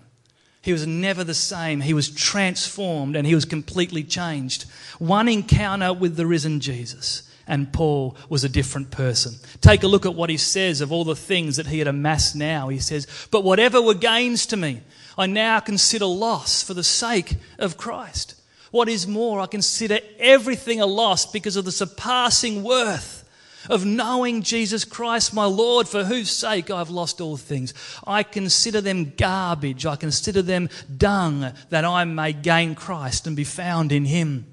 He 0.63 0.73
was 0.73 0.87
never 0.87 1.25
the 1.25 1.35
same. 1.35 1.81
He 1.81 1.95
was 1.95 2.11
transformed 2.11 3.17
and 3.17 3.27
he 3.27 3.35
was 3.35 3.45
completely 3.45 4.05
changed. 4.05 4.65
One 4.99 5.29
encounter 5.29 5.93
with 5.93 6.17
the 6.17 6.27
risen 6.27 6.61
Jesus 6.61 7.28
and 7.49 7.73
Paul 7.73 8.17
was 8.29 8.45
a 8.45 8.49
different 8.49 8.91
person. 8.91 9.35
Take 9.61 9.83
a 9.83 9.89
look 9.89 10.07
at 10.07 10.15
what 10.15 10.31
he 10.31 10.37
says 10.37 10.81
of 10.81 10.93
all 10.93 11.05
the 11.05 11.17
things 11.17 11.57
that 11.57 11.67
he 11.67 11.79
had 11.79 11.89
amassed 11.89 12.37
now. 12.37 12.69
He 12.69 12.79
says, 12.79 13.07
But 13.31 13.43
whatever 13.43 13.83
were 13.83 13.95
gains 13.95 14.47
to 14.47 14.57
me, 14.57 14.83
I 15.17 15.27
now 15.27 15.59
consider 15.59 16.07
loss 16.07 16.63
for 16.63 16.75
the 16.75 16.85
sake 16.85 17.37
of 17.59 17.77
Christ. 17.77 18.35
What 18.71 18.89
is 18.89 19.09
more, 19.09 19.41
I 19.41 19.47
consider 19.47 19.99
everything 20.19 20.81
a 20.81 20.87
loss 20.87 21.25
because 21.27 21.57
of 21.57 21.65
the 21.65 21.73
surpassing 21.73 22.63
worth 22.63 23.25
of 23.69 23.85
knowing 23.85 24.43
Jesus 24.43 24.85
Christ, 24.85 25.35
my 25.35 25.45
Lord, 25.45 25.89
for 25.89 26.05
whose 26.05 26.31
sake 26.31 26.71
I've 26.71 26.91
lost 26.91 27.21
all 27.21 27.37
things. 27.37 27.75
I 28.07 28.23
consider 28.23 28.81
them 28.81 29.13
garbage. 29.17 29.87
I 29.87 29.97
consider 29.97 30.43
them 30.43 30.69
dung 30.95 31.53
that 31.71 31.85
I 31.85 32.05
may 32.05 32.33
gain 32.33 32.75
Christ 32.75 33.27
and 33.27 33.37
be 33.37 33.45
found 33.45 33.93
in 33.93 34.05
Him. 34.05 34.47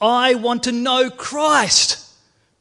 I 0.00 0.34
want 0.34 0.64
to 0.64 0.72
know 0.72 1.10
Christ, 1.10 2.06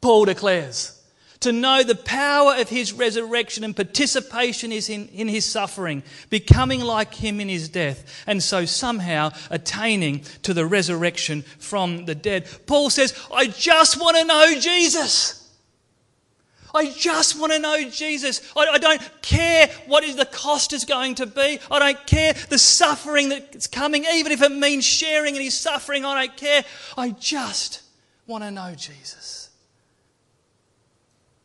Paul 0.02 0.26
declares. 0.26 0.96
To 1.42 1.54
know 1.54 1.84
the 1.84 1.96
power 1.96 2.56
of 2.58 2.68
his 2.68 2.92
resurrection 2.92 3.64
and 3.64 3.74
participation 3.74 4.74
is 4.74 4.90
in, 4.90 5.08
in 5.08 5.30
his 5.30 5.46
suffering, 5.46 6.04
becoming 6.30 6.82
like 6.82 7.14
him 7.14 7.40
in 7.40 7.48
his 7.48 7.70
death, 7.70 8.24
and 8.28 8.44
so 8.44 8.66
somehow 8.66 9.32
attaining 9.50 10.26
to 10.44 10.54
the 10.54 10.66
resurrection 10.66 11.44
from 11.58 12.04
the 12.04 12.16
dead. 12.16 12.46
Paul 12.66 12.90
says, 12.90 13.18
I 13.34 13.48
just 13.48 14.02
want 14.02 14.18
to 14.18 14.26
know 14.26 14.60
Jesus. 14.60 15.39
I 16.74 16.92
just 16.92 17.40
want 17.40 17.52
to 17.54 17.60
know 17.60 17.90
Jesus. 17.90 18.42
I, 18.56 18.68
I, 18.68 18.78
don't 18.78 19.02
care 19.22 19.70
what 19.88 20.04
is 20.04 20.16
the 20.16 20.26
cost 20.26 20.74
is 20.74 20.86
going 20.86 21.16
to 21.16 21.26
be. 21.26 21.60
I 21.72 21.80
don't 21.80 22.08
care 22.08 22.34
the 22.34 22.60
suffering 22.60 23.30
that's 23.30 23.68
coming, 23.68 24.06
even 24.14 24.32
if 24.32 24.42
it 24.42 24.52
means 24.52 24.86
sharing 24.86 25.36
in 25.36 25.42
his 25.42 25.58
suffering. 25.58 26.06
I 26.06 26.26
don't 26.26 26.38
care. 26.38 26.64
I 26.98 27.12
just 27.12 27.82
want 28.28 28.44
to 28.44 28.52
know 28.52 28.74
Jesus. 28.76 29.50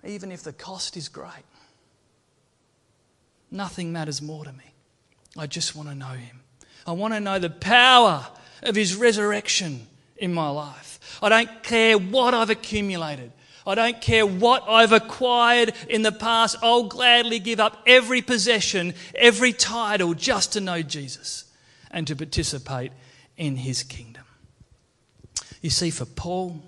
Even 0.04 0.30
if 0.30 0.42
the 0.42 0.52
cost 0.52 0.96
is 0.96 1.08
great. 1.08 1.44
Nothing 3.50 3.92
matters 3.92 4.20
more 4.20 4.44
to 4.44 4.52
me. 4.52 4.74
I 5.36 5.46
just 5.46 5.74
want 5.74 5.88
to 5.88 5.94
know 5.94 6.06
him. 6.06 6.40
I 6.86 6.92
want 6.92 7.14
to 7.14 7.20
know 7.20 7.38
the 7.38 7.50
power 7.50 8.26
of 8.62 8.74
his 8.74 8.94
resurrection 8.96 9.86
in 10.16 10.34
my 10.34 10.48
life. 10.48 11.18
I 11.22 11.28
don't 11.28 11.62
care 11.62 11.96
what 11.96 12.34
I've 12.34 12.50
accumulated. 12.50 13.32
I 13.66 13.74
don't 13.74 14.00
care 14.00 14.26
what 14.26 14.64
I've 14.68 14.92
acquired 14.92 15.72
in 15.88 16.02
the 16.02 16.12
past. 16.12 16.56
I'll 16.62 16.84
gladly 16.84 17.38
give 17.38 17.60
up 17.60 17.82
every 17.86 18.20
possession, 18.20 18.94
every 19.14 19.52
title 19.52 20.14
just 20.14 20.52
to 20.52 20.60
know 20.60 20.82
Jesus 20.82 21.44
and 21.90 22.06
to 22.06 22.16
participate 22.16 22.92
in 23.36 23.56
his 23.56 23.82
kingdom. 23.82 24.24
You 25.62 25.70
see, 25.70 25.90
for 25.90 26.04
Paul, 26.04 26.62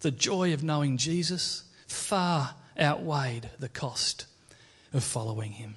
the 0.00 0.10
joy 0.10 0.52
of 0.52 0.64
knowing 0.64 0.96
Jesus 0.96 1.62
far 1.86 2.54
outweighed 2.78 3.50
the 3.58 3.68
cost 3.68 4.26
of 4.92 5.04
following 5.04 5.52
him. 5.52 5.76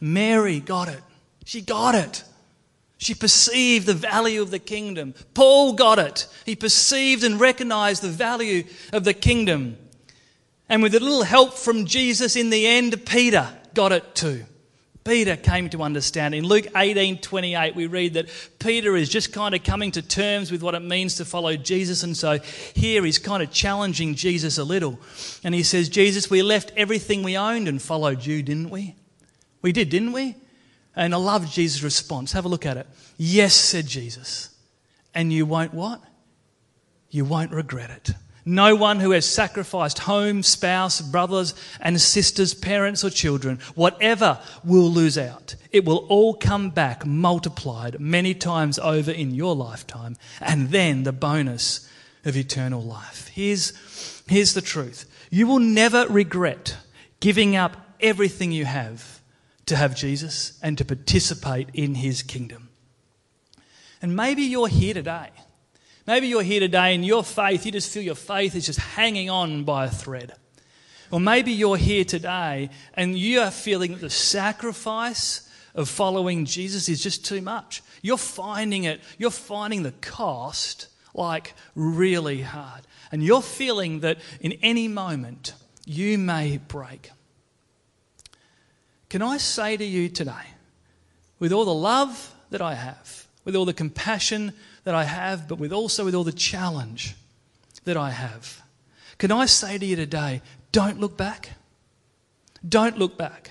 Mary 0.00 0.60
got 0.60 0.88
it. 0.88 1.02
She 1.44 1.60
got 1.60 1.94
it. 1.94 2.24
She 2.96 3.14
perceived 3.14 3.86
the 3.86 3.94
value 3.94 4.42
of 4.42 4.50
the 4.50 4.58
kingdom. 4.58 5.14
Paul 5.34 5.72
got 5.72 5.98
it. 5.98 6.26
He 6.44 6.54
perceived 6.54 7.24
and 7.24 7.40
recognized 7.40 8.02
the 8.02 8.08
value 8.08 8.64
of 8.92 9.04
the 9.04 9.14
kingdom. 9.14 9.76
And 10.70 10.84
with 10.84 10.94
a 10.94 11.00
little 11.00 11.24
help 11.24 11.54
from 11.54 11.84
Jesus 11.84 12.36
in 12.36 12.48
the 12.48 12.64
end, 12.64 13.04
Peter 13.04 13.48
got 13.74 13.90
it 13.90 14.14
too. 14.14 14.44
Peter 15.02 15.34
came 15.34 15.68
to 15.70 15.82
understand. 15.82 16.32
In 16.32 16.44
Luke 16.44 16.68
18 16.76 17.18
28, 17.18 17.74
we 17.74 17.86
read 17.88 18.14
that 18.14 18.28
Peter 18.60 18.94
is 18.94 19.08
just 19.08 19.32
kind 19.32 19.52
of 19.52 19.64
coming 19.64 19.90
to 19.90 20.02
terms 20.02 20.52
with 20.52 20.62
what 20.62 20.76
it 20.76 20.82
means 20.82 21.16
to 21.16 21.24
follow 21.24 21.56
Jesus. 21.56 22.04
And 22.04 22.16
so 22.16 22.38
here 22.72 23.04
he's 23.04 23.18
kind 23.18 23.42
of 23.42 23.50
challenging 23.50 24.14
Jesus 24.14 24.58
a 24.58 24.64
little. 24.64 25.00
And 25.42 25.56
he 25.56 25.64
says, 25.64 25.88
Jesus, 25.88 26.30
we 26.30 26.40
left 26.40 26.72
everything 26.76 27.24
we 27.24 27.36
owned 27.36 27.66
and 27.66 27.82
followed 27.82 28.24
you, 28.24 28.40
didn't 28.40 28.70
we? 28.70 28.94
We 29.62 29.72
did, 29.72 29.88
didn't 29.88 30.12
we? 30.12 30.36
And 30.94 31.12
I 31.14 31.18
love 31.18 31.50
Jesus' 31.50 31.82
response. 31.82 32.30
Have 32.30 32.44
a 32.44 32.48
look 32.48 32.64
at 32.64 32.76
it. 32.76 32.86
Yes, 33.16 33.54
said 33.54 33.88
Jesus. 33.88 34.50
And 35.16 35.32
you 35.32 35.46
won't 35.46 35.74
what? 35.74 36.00
You 37.10 37.24
won't 37.24 37.50
regret 37.50 37.90
it. 37.90 38.14
No 38.44 38.74
one 38.74 39.00
who 39.00 39.10
has 39.10 39.26
sacrificed 39.26 40.00
home, 40.00 40.42
spouse, 40.42 41.00
brothers 41.00 41.54
and 41.80 42.00
sisters, 42.00 42.54
parents 42.54 43.04
or 43.04 43.10
children, 43.10 43.58
whatever, 43.74 44.40
will 44.64 44.90
lose 44.90 45.18
out. 45.18 45.56
It 45.70 45.84
will 45.84 46.06
all 46.08 46.34
come 46.34 46.70
back 46.70 47.04
multiplied 47.04 48.00
many 48.00 48.34
times 48.34 48.78
over 48.78 49.10
in 49.10 49.34
your 49.34 49.54
lifetime. 49.54 50.16
And 50.40 50.70
then 50.70 51.02
the 51.02 51.12
bonus 51.12 51.88
of 52.24 52.36
eternal 52.36 52.82
life. 52.82 53.28
Here's, 53.28 53.72
here's 54.26 54.54
the 54.54 54.62
truth 54.62 55.06
you 55.30 55.46
will 55.46 55.60
never 55.60 56.06
regret 56.08 56.76
giving 57.20 57.54
up 57.54 57.76
everything 58.00 58.50
you 58.50 58.64
have 58.64 59.20
to 59.66 59.76
have 59.76 59.94
Jesus 59.94 60.58
and 60.62 60.76
to 60.78 60.84
participate 60.84 61.68
in 61.72 61.94
his 61.94 62.22
kingdom. 62.22 62.70
And 64.02 64.16
maybe 64.16 64.42
you're 64.42 64.68
here 64.68 64.94
today 64.94 65.30
Maybe 66.10 66.26
you're 66.26 66.42
here 66.42 66.58
today 66.58 66.96
and 66.96 67.06
your 67.06 67.22
faith, 67.22 67.64
you 67.64 67.70
just 67.70 67.92
feel 67.92 68.02
your 68.02 68.16
faith 68.16 68.56
is 68.56 68.66
just 68.66 68.80
hanging 68.80 69.30
on 69.30 69.62
by 69.62 69.84
a 69.84 69.88
thread. 69.88 70.32
Or 71.12 71.20
maybe 71.20 71.52
you're 71.52 71.76
here 71.76 72.04
today 72.04 72.70
and 72.94 73.16
you 73.16 73.38
are 73.38 73.52
feeling 73.52 73.92
that 73.92 74.00
the 74.00 74.10
sacrifice 74.10 75.48
of 75.72 75.88
following 75.88 76.46
Jesus 76.46 76.88
is 76.88 77.00
just 77.00 77.24
too 77.24 77.40
much. 77.40 77.80
You're 78.02 78.18
finding 78.18 78.82
it, 78.82 79.00
you're 79.18 79.30
finding 79.30 79.84
the 79.84 79.92
cost 80.00 80.88
like 81.14 81.54
really 81.76 82.42
hard. 82.42 82.80
And 83.12 83.22
you're 83.22 83.40
feeling 83.40 84.00
that 84.00 84.18
in 84.40 84.54
any 84.64 84.88
moment 84.88 85.54
you 85.86 86.18
may 86.18 86.56
break. 86.56 87.12
Can 89.10 89.22
I 89.22 89.36
say 89.36 89.76
to 89.76 89.84
you 89.84 90.08
today, 90.08 90.56
with 91.38 91.52
all 91.52 91.64
the 91.64 91.72
love 91.72 92.34
that 92.50 92.60
I 92.60 92.74
have, 92.74 93.28
with 93.44 93.54
all 93.54 93.64
the 93.64 93.72
compassion 93.72 94.54
that 94.84 94.94
I 94.94 95.04
have, 95.04 95.48
but 95.48 95.58
with 95.58 95.72
also 95.72 96.04
with 96.04 96.14
all 96.14 96.24
the 96.24 96.32
challenge 96.32 97.14
that 97.84 97.96
I 97.96 98.10
have, 98.10 98.62
can 99.18 99.30
I 99.32 99.46
say 99.46 99.78
to 99.78 99.84
you 99.84 99.96
today, 99.96 100.42
don't 100.72 101.00
look 101.00 101.16
back? 101.16 101.50
Don't 102.66 102.98
look 102.98 103.16
back. 103.18 103.50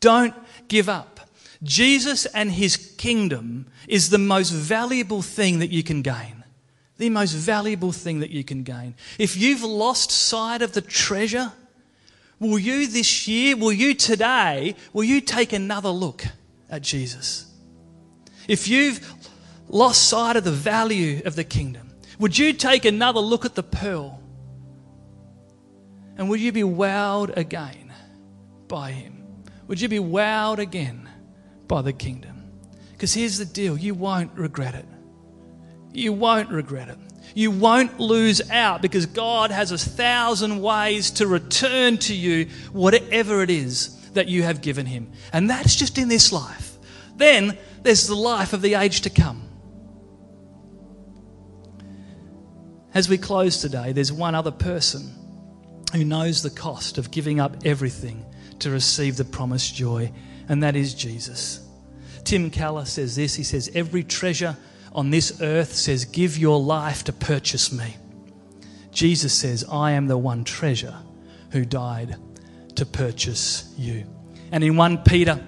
Don't 0.00 0.34
give 0.68 0.88
up. 0.88 1.20
Jesus 1.62 2.26
and 2.26 2.52
his 2.52 2.76
kingdom 2.76 3.66
is 3.88 4.10
the 4.10 4.18
most 4.18 4.50
valuable 4.50 5.22
thing 5.22 5.58
that 5.58 5.70
you 5.70 5.82
can 5.82 6.02
gain. 6.02 6.44
The 6.98 7.10
most 7.10 7.32
valuable 7.32 7.92
thing 7.92 8.20
that 8.20 8.30
you 8.30 8.44
can 8.44 8.62
gain. 8.62 8.94
If 9.18 9.36
you've 9.36 9.62
lost 9.62 10.10
sight 10.10 10.62
of 10.62 10.72
the 10.72 10.80
treasure, 10.80 11.52
will 12.38 12.58
you 12.58 12.86
this 12.86 13.26
year, 13.26 13.56
will 13.56 13.72
you 13.72 13.94
today, 13.94 14.74
will 14.92 15.04
you 15.04 15.20
take 15.20 15.52
another 15.52 15.90
look 15.90 16.24
at 16.70 16.82
Jesus? 16.82 17.46
If 18.46 18.68
you've 18.68 19.00
lost 19.68 20.08
sight 20.08 20.36
of 20.36 20.44
the 20.44 20.50
value 20.50 21.22
of 21.24 21.36
the 21.36 21.44
kingdom, 21.44 21.90
would 22.18 22.36
you 22.36 22.52
take 22.52 22.84
another 22.84 23.20
look 23.20 23.44
at 23.44 23.54
the 23.54 23.62
pearl? 23.62 24.22
And 26.16 26.28
would 26.28 26.40
you 26.40 26.50
be 26.50 26.62
wowed 26.62 27.36
again 27.36 27.92
by 28.66 28.90
him? 28.90 29.44
Would 29.68 29.80
you 29.80 29.88
be 29.88 29.98
wowed 29.98 30.58
again 30.58 31.08
by 31.68 31.82
the 31.82 31.92
kingdom? 31.92 32.50
Because 32.92 33.14
here's 33.14 33.38
the 33.38 33.44
deal 33.44 33.78
you 33.78 33.94
won't 33.94 34.32
regret 34.36 34.74
it. 34.74 34.86
You 35.92 36.12
won't 36.12 36.50
regret 36.50 36.88
it. 36.88 36.98
You 37.34 37.50
won't 37.50 38.00
lose 38.00 38.50
out 38.50 38.82
because 38.82 39.06
God 39.06 39.50
has 39.50 39.70
a 39.70 39.78
thousand 39.78 40.60
ways 40.60 41.10
to 41.12 41.26
return 41.26 41.98
to 41.98 42.14
you 42.14 42.46
whatever 42.72 43.42
it 43.42 43.50
is 43.50 44.10
that 44.12 44.28
you 44.28 44.42
have 44.42 44.60
given 44.60 44.86
Him. 44.86 45.12
And 45.32 45.48
that's 45.48 45.76
just 45.76 45.98
in 45.98 46.08
this 46.08 46.32
life. 46.32 46.78
Then 47.16 47.56
there's 47.82 48.06
the 48.06 48.16
life 48.16 48.52
of 48.52 48.62
the 48.62 48.74
age 48.74 49.02
to 49.02 49.10
come. 49.10 49.47
As 52.98 53.08
we 53.08 53.16
close 53.16 53.60
today, 53.60 53.92
there's 53.92 54.12
one 54.12 54.34
other 54.34 54.50
person 54.50 55.14
who 55.92 56.04
knows 56.04 56.42
the 56.42 56.50
cost 56.50 56.98
of 56.98 57.12
giving 57.12 57.38
up 57.38 57.56
everything 57.64 58.26
to 58.58 58.70
receive 58.70 59.16
the 59.16 59.24
promised 59.24 59.72
joy, 59.72 60.10
and 60.48 60.64
that 60.64 60.74
is 60.74 60.94
Jesus. 60.94 61.64
Tim 62.24 62.50
Keller 62.50 62.86
says 62.86 63.14
this 63.14 63.36
he 63.36 63.44
says, 63.44 63.70
Every 63.72 64.02
treasure 64.02 64.56
on 64.92 65.10
this 65.10 65.40
earth 65.40 65.74
says, 65.74 66.06
Give 66.06 66.36
your 66.36 66.58
life 66.58 67.04
to 67.04 67.12
purchase 67.12 67.70
me. 67.70 67.96
Jesus 68.90 69.32
says, 69.32 69.64
I 69.70 69.92
am 69.92 70.08
the 70.08 70.18
one 70.18 70.42
treasure 70.42 70.96
who 71.52 71.64
died 71.64 72.16
to 72.74 72.84
purchase 72.84 73.72
you. 73.78 74.12
And 74.50 74.64
in 74.64 74.76
1 74.76 75.04
Peter 75.04 75.40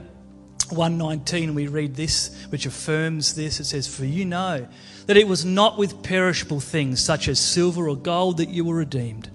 119 0.73 1.55
we 1.55 1.67
read 1.67 1.95
this 1.95 2.37
which 2.51 2.67
affirms 2.67 3.35
this 3.35 3.61
it 3.61 3.65
says 3.65 3.87
for 3.87 4.05
you 4.05 4.25
know 4.25 4.67
that 5.07 5.17
it 5.17 5.27
was 5.27 5.45
not 5.45 5.79
with 5.79 6.03
perishable 6.03 6.61
things 6.61 7.03
such 7.03 7.29
as 7.29 7.41
silver 7.41 7.89
or 7.89 7.97
gold 7.97 8.37
that 8.39 8.49
you 8.49 8.65
were 8.65 8.77
redeemed 8.77 9.31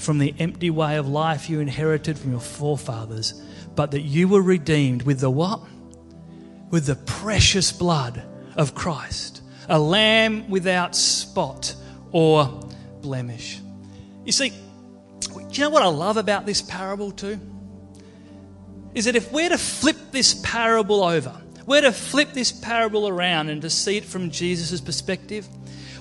from 0.00 0.18
the 0.18 0.34
empty 0.38 0.70
way 0.70 0.96
of 0.96 1.06
life 1.06 1.50
you 1.50 1.60
inherited 1.60 2.18
from 2.18 2.30
your 2.30 2.40
forefathers, 2.40 3.40
but 3.76 3.90
that 3.90 4.00
you 4.00 4.26
were 4.26 4.42
redeemed 4.42 5.02
with 5.02 5.20
the 5.20 5.30
what? 5.30 5.60
With 6.70 6.86
the 6.86 6.96
precious 6.96 7.70
blood 7.70 8.22
of 8.56 8.74
Christ, 8.74 9.42
a 9.68 9.78
lamb 9.78 10.48
without 10.48 10.96
spot 10.96 11.74
or 12.12 12.66
blemish. 13.02 13.60
You 14.24 14.32
see, 14.32 14.50
do 15.20 15.44
you 15.52 15.64
know 15.64 15.70
what 15.70 15.82
I 15.82 15.88
love 15.88 16.16
about 16.16 16.46
this 16.46 16.62
parable 16.62 17.10
too? 17.10 17.38
Is 18.94 19.04
that 19.04 19.16
if 19.16 19.30
we're 19.32 19.48
to 19.48 19.58
flip 19.58 19.96
this 20.10 20.40
parable 20.42 21.04
over, 21.04 21.40
we're 21.66 21.82
to 21.82 21.92
flip 21.92 22.32
this 22.32 22.50
parable 22.50 23.08
around 23.08 23.48
and 23.48 23.62
to 23.62 23.70
see 23.70 23.96
it 23.96 24.04
from 24.04 24.30
Jesus' 24.30 24.80
perspective, 24.80 25.46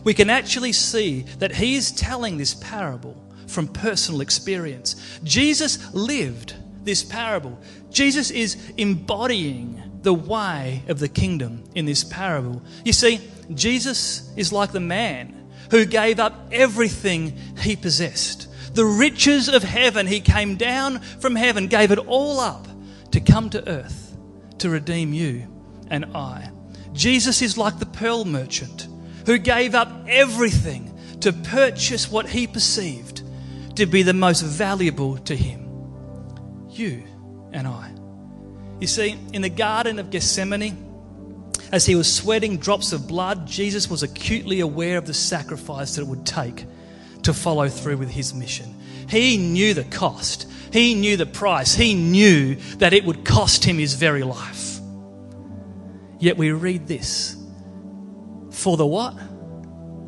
we 0.03 0.13
can 0.13 0.29
actually 0.29 0.71
see 0.71 1.23
that 1.39 1.55
he 1.55 1.75
is 1.75 1.91
telling 1.91 2.37
this 2.37 2.55
parable 2.55 3.15
from 3.47 3.67
personal 3.67 4.21
experience. 4.21 5.19
Jesus 5.23 5.93
lived 5.93 6.55
this 6.83 7.03
parable. 7.03 7.59
Jesus 7.91 8.31
is 8.31 8.57
embodying 8.77 9.83
the 10.01 10.13
way 10.13 10.83
of 10.87 10.99
the 10.99 11.09
kingdom 11.09 11.63
in 11.75 11.85
this 11.85 12.03
parable. 12.03 12.61
You 12.85 12.93
see, 12.93 13.19
Jesus 13.53 14.31
is 14.37 14.53
like 14.53 14.71
the 14.71 14.79
man 14.79 15.49
who 15.71 15.85
gave 15.85 16.19
up 16.19 16.47
everything 16.51 17.37
he 17.59 17.75
possessed. 17.75 18.47
The 18.73 18.85
riches 18.85 19.49
of 19.49 19.63
heaven, 19.63 20.07
he 20.07 20.21
came 20.21 20.55
down 20.55 20.99
from 20.99 21.35
heaven, 21.35 21.67
gave 21.67 21.91
it 21.91 21.99
all 21.99 22.39
up 22.39 22.67
to 23.11 23.19
come 23.19 23.49
to 23.51 23.67
earth 23.69 24.17
to 24.59 24.69
redeem 24.69 25.13
you 25.13 25.47
and 25.89 26.05
I. 26.15 26.51
Jesus 26.93 27.41
is 27.41 27.57
like 27.57 27.79
the 27.79 27.85
pearl 27.85 28.25
merchant 28.25 28.87
who 29.25 29.37
gave 29.37 29.75
up 29.75 30.05
everything 30.07 30.95
to 31.21 31.33
purchase 31.33 32.11
what 32.11 32.29
he 32.29 32.47
perceived 32.47 33.23
to 33.75 33.85
be 33.85 34.03
the 34.03 34.13
most 34.13 34.41
valuable 34.41 35.17
to 35.19 35.35
him 35.35 35.65
you 36.69 37.03
and 37.51 37.67
I. 37.67 37.91
You 38.79 38.87
see, 38.87 39.19
in 39.33 39.41
the 39.41 39.49
Garden 39.49 39.99
of 39.99 40.09
Gethsemane, 40.09 40.85
as 41.71 41.85
he 41.85 41.95
was 41.95 42.13
sweating 42.13 42.57
drops 42.57 42.93
of 42.93 43.07
blood, 43.07 43.45
Jesus 43.45 43.89
was 43.89 44.01
acutely 44.01 44.61
aware 44.61 44.97
of 44.97 45.05
the 45.05 45.13
sacrifice 45.13 45.95
that 45.95 46.01
it 46.01 46.07
would 46.07 46.25
take 46.25 46.65
to 47.23 47.33
follow 47.33 47.67
through 47.67 47.97
with 47.97 48.09
his 48.09 48.33
mission. 48.33 48.73
He 49.09 49.37
knew 49.37 49.73
the 49.73 49.83
cost, 49.83 50.48
he 50.71 50.95
knew 50.95 51.17
the 51.17 51.25
price, 51.25 51.75
he 51.75 51.93
knew 51.93 52.55
that 52.77 52.93
it 52.93 53.05
would 53.05 53.25
cost 53.25 53.63
him 53.63 53.77
his 53.77 53.93
very 53.93 54.23
life. 54.23 54.79
Yet 56.19 56.37
we 56.37 56.51
read 56.51 56.87
this 56.87 57.35
for 58.51 58.77
the 58.77 58.85
what? 58.85 59.15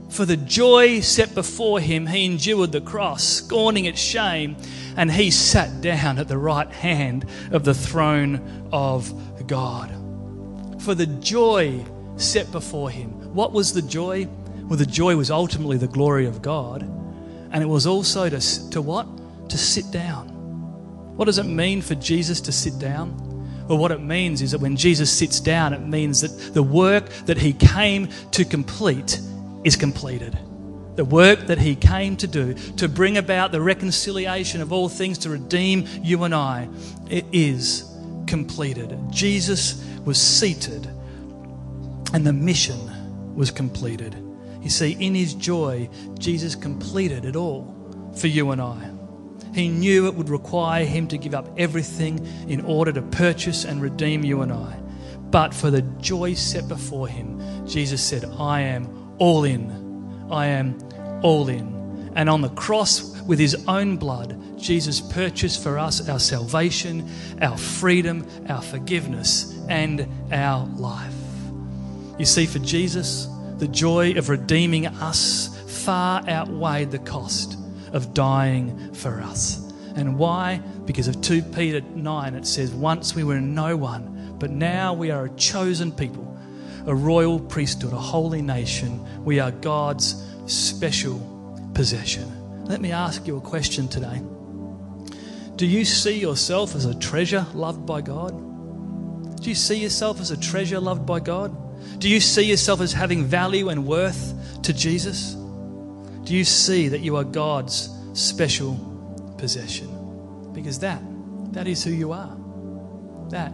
For 0.09 0.25
the 0.25 0.35
joy 0.35 0.99
set 0.99 1.33
before 1.33 1.79
him, 1.79 2.05
he 2.05 2.25
endured 2.25 2.73
the 2.73 2.81
cross, 2.81 3.23
scorning 3.23 3.85
its 3.85 3.99
shame, 3.99 4.57
and 4.97 5.09
he 5.09 5.31
sat 5.31 5.79
down 5.79 6.19
at 6.19 6.27
the 6.27 6.37
right 6.37 6.69
hand 6.69 7.25
of 7.51 7.63
the 7.63 7.73
throne 7.73 8.67
of 8.73 9.47
God. 9.47 9.89
For 10.81 10.93
the 10.95 11.05
joy 11.05 11.85
set 12.17 12.51
before 12.51 12.89
him. 12.89 13.33
What 13.33 13.53
was 13.53 13.73
the 13.73 13.81
joy? 13.81 14.27
Well, 14.63 14.77
the 14.77 14.85
joy 14.85 15.15
was 15.15 15.31
ultimately 15.31 15.77
the 15.77 15.87
glory 15.87 16.25
of 16.25 16.41
God, 16.41 16.83
and 17.51 17.63
it 17.63 17.67
was 17.67 17.87
also 17.87 18.29
to, 18.29 18.69
to 18.71 18.81
what? 18.81 19.07
To 19.49 19.57
sit 19.57 19.91
down. 19.91 20.30
What 21.21 21.25
does 21.25 21.37
it 21.37 21.43
mean 21.43 21.83
for 21.83 21.93
Jesus 21.93 22.41
to 22.41 22.51
sit 22.51 22.79
down? 22.79 23.15
Well, 23.67 23.77
what 23.77 23.91
it 23.91 24.01
means 24.01 24.41
is 24.41 24.49
that 24.53 24.59
when 24.59 24.75
Jesus 24.75 25.15
sits 25.15 25.39
down, 25.39 25.71
it 25.71 25.81
means 25.81 26.21
that 26.21 26.55
the 26.55 26.63
work 26.63 27.09
that 27.27 27.37
he 27.37 27.53
came 27.53 28.09
to 28.31 28.43
complete 28.43 29.21
is 29.63 29.75
completed. 29.75 30.35
The 30.95 31.05
work 31.05 31.41
that 31.41 31.59
he 31.59 31.75
came 31.75 32.17
to 32.17 32.25
do, 32.25 32.55
to 32.55 32.89
bring 32.89 33.17
about 33.17 33.51
the 33.51 33.61
reconciliation 33.61 34.61
of 34.61 34.73
all 34.73 34.89
things, 34.89 35.19
to 35.19 35.29
redeem 35.29 35.87
you 36.01 36.23
and 36.23 36.33
I, 36.33 36.67
it 37.07 37.25
is 37.31 37.87
completed. 38.25 38.97
Jesus 39.11 39.85
was 40.03 40.19
seated 40.19 40.87
and 42.15 42.25
the 42.25 42.33
mission 42.33 43.35
was 43.35 43.51
completed. 43.51 44.15
You 44.63 44.71
see, 44.71 44.93
in 44.93 45.13
his 45.13 45.35
joy, 45.35 45.87
Jesus 46.17 46.55
completed 46.55 47.25
it 47.25 47.35
all 47.35 48.11
for 48.17 48.25
you 48.25 48.49
and 48.49 48.59
I. 48.59 48.90
He 49.53 49.67
knew 49.67 50.07
it 50.07 50.15
would 50.15 50.29
require 50.29 50.85
him 50.85 51.07
to 51.07 51.17
give 51.17 51.33
up 51.33 51.47
everything 51.57 52.25
in 52.47 52.61
order 52.61 52.91
to 52.93 53.01
purchase 53.01 53.65
and 53.65 53.81
redeem 53.81 54.23
you 54.23 54.41
and 54.41 54.51
I. 54.51 54.77
But 55.29 55.53
for 55.53 55.69
the 55.71 55.81
joy 55.81 56.33
set 56.33 56.67
before 56.67 57.07
him, 57.07 57.65
Jesus 57.67 58.03
said, 58.03 58.25
I 58.37 58.61
am 58.61 59.15
all 59.17 59.43
in. 59.43 60.27
I 60.29 60.47
am 60.47 60.77
all 61.21 61.49
in. 61.49 62.11
And 62.15 62.29
on 62.29 62.41
the 62.41 62.49
cross, 62.49 63.21
with 63.21 63.39
his 63.39 63.65
own 63.67 63.97
blood, 63.97 64.37
Jesus 64.57 64.99
purchased 64.99 65.63
for 65.63 65.79
us 65.79 66.07
our 66.09 66.19
salvation, 66.19 67.09
our 67.41 67.57
freedom, 67.57 68.27
our 68.49 68.61
forgiveness, 68.61 69.57
and 69.69 70.07
our 70.31 70.65
life. 70.75 71.13
You 72.17 72.25
see, 72.25 72.45
for 72.45 72.59
Jesus, 72.59 73.27
the 73.57 73.67
joy 73.67 74.13
of 74.13 74.29
redeeming 74.29 74.87
us 74.87 75.57
far 75.85 76.27
outweighed 76.27 76.91
the 76.91 76.99
cost 76.99 77.57
of 77.91 78.13
dying 78.13 78.93
for 78.93 79.21
us. 79.21 79.71
And 79.95 80.17
why? 80.17 80.61
Because 80.85 81.07
of 81.07 81.21
2 81.21 81.41
Peter 81.43 81.81
9, 81.81 82.35
it 82.35 82.47
says, 82.47 82.71
Once 82.71 83.13
we 83.15 83.23
were 83.23 83.41
no 83.41 83.75
one, 83.75 84.35
but 84.39 84.49
now 84.51 84.93
we 84.93 85.11
are 85.11 85.25
a 85.25 85.29
chosen 85.31 85.91
people 85.91 86.31
a 86.87 86.95
royal 86.95 87.39
priesthood, 87.39 87.93
a 87.93 87.97
holy 87.97 88.41
nation. 88.41 89.23
We 89.23 89.39
are 89.39 89.51
God's 89.51 90.27
special 90.47 91.19
possession. 91.73 92.65
Let 92.65 92.81
me 92.81 92.91
ask 92.91 93.27
you 93.27 93.37
a 93.37 93.41
question 93.41 93.87
today. 93.87 94.21
Do 95.55 95.67
you 95.67 95.85
see 95.85 96.17
yourself 96.17 96.75
as 96.75 96.85
a 96.85 96.97
treasure 96.97 97.45
loved 97.53 97.85
by 97.85 98.01
God? 98.01 98.31
Do 99.41 99.49
you 99.49 99.55
see 99.55 99.75
yourself 99.75 100.19
as 100.19 100.31
a 100.31 100.37
treasure 100.39 100.79
loved 100.79 101.05
by 101.05 101.19
God? 101.19 101.55
Do 101.99 102.09
you 102.09 102.19
see 102.19 102.43
yourself 102.43 102.81
as 102.81 102.93
having 102.93 103.25
value 103.25 103.69
and 103.69 103.85
worth 103.85 104.33
to 104.63 104.73
Jesus? 104.73 105.35
Do 106.23 106.35
you 106.35 106.43
see 106.43 106.87
that 106.89 106.99
you 106.99 107.15
are 107.17 107.23
God's 107.23 107.89
special 108.13 108.77
possession? 109.37 110.51
Because 110.53 110.79
that, 110.79 111.01
that 111.53 111.67
is 111.67 111.83
who 111.83 111.91
you 111.91 112.11
are. 112.11 112.37
That 113.29 113.53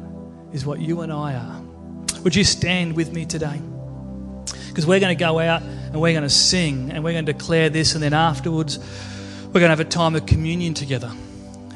is 0.51 0.65
what 0.65 0.79
you 0.79 1.01
and 1.01 1.11
I 1.11 1.35
are. 1.35 1.61
Would 2.23 2.35
you 2.35 2.43
stand 2.43 2.95
with 2.95 3.13
me 3.13 3.25
today? 3.25 3.61
Because 4.67 4.85
we're 4.85 4.99
going 4.99 5.15
to 5.15 5.19
go 5.19 5.39
out 5.39 5.61
and 5.61 6.01
we're 6.01 6.13
going 6.13 6.23
to 6.23 6.29
sing 6.29 6.91
and 6.91 7.03
we're 7.03 7.13
going 7.13 7.25
to 7.25 7.33
declare 7.33 7.69
this, 7.69 7.93
and 7.95 8.03
then 8.03 8.13
afterwards, 8.13 8.79
we're 9.47 9.59
going 9.59 9.63
to 9.63 9.69
have 9.69 9.79
a 9.79 9.85
time 9.85 10.15
of 10.15 10.25
communion 10.25 10.73
together. 10.73 11.11